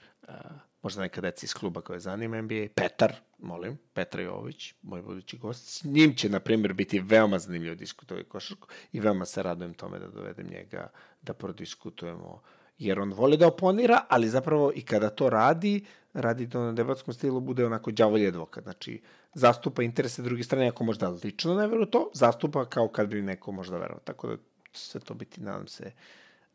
možda 0.82 1.02
neka 1.02 1.22
deca 1.22 1.46
iz 1.46 1.54
kluba 1.54 1.82
koje 1.82 2.00
zanima 2.00 2.41
NBA, 2.41 2.68
Petar, 2.76 3.14
molim, 3.39 3.78
Petar 3.93 4.22
Jović, 4.22 4.74
moj 4.82 5.02
budući 5.02 5.38
gost, 5.38 5.68
s 5.68 5.84
njim 5.84 6.16
će, 6.16 6.30
na 6.30 6.39
primjer, 6.39 6.74
biti 6.74 7.00
veoma 7.00 7.39
zanimljivo 7.39 7.76
diskutovati 7.76 8.30
košarku 8.30 8.68
i 8.91 9.00
veoma 9.00 9.26
se 9.26 9.43
radujem 9.43 9.74
tome 9.74 10.00
da 10.00 10.08
dovedem 10.08 10.48
njega 10.48 10.91
da 11.22 11.34
prodiskutujemo 11.34 12.41
jer 12.78 12.99
on 12.99 13.13
voli 13.13 13.38
da 13.38 13.47
oponira, 13.47 14.01
ali 14.09 14.30
zapravo 14.30 14.71
i 14.76 14.82
kada 14.82 15.09
to 15.09 15.30
radi, 15.30 15.86
radi 16.13 16.49
to 16.49 16.59
na 16.59 16.71
debatskom 16.71 17.13
stilu, 17.13 17.39
bude 17.39 17.65
onako 17.65 17.91
djavolji 17.91 18.28
advokat. 18.28 18.63
Znači, 18.63 19.01
zastupa 19.34 19.84
interese 19.84 20.21
druge 20.21 20.43
strane, 20.43 20.67
ako 20.67 20.84
možda 20.84 21.09
lično 21.09 21.53
ne 21.53 21.67
veruje 21.67 21.91
to, 21.91 22.09
zastupa 22.13 22.65
kao 22.65 22.88
kad 22.88 23.07
bi 23.07 23.21
neko 23.21 23.51
možda 23.51 23.78
verovao. 23.78 24.03
Tako 24.03 24.28
da 24.28 24.38
će 24.71 24.99
to 24.99 25.13
biti, 25.13 25.41
nadam 25.41 25.67
se, 25.67 25.91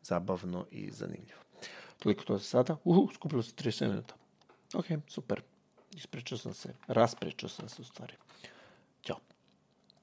zabavno 0.03 0.65
i 0.71 0.91
zanimljivo. 0.91 1.39
Toliko 1.99 2.23
to 2.23 2.37
za 2.37 2.43
sada. 2.43 2.77
Uhu, 2.83 3.09
skupilo 3.13 3.43
se 3.43 3.53
37 3.55 3.89
minuta. 3.89 4.15
Ok, 4.73 4.85
super. 5.07 5.41
Ispričao 5.95 6.37
sam 6.37 6.53
se. 6.53 6.73
Raspričao 6.87 7.49
sam 7.49 7.69
se 7.69 7.81
u 7.81 7.85
stvari. 7.85 8.13
Ćao. 9.03 9.30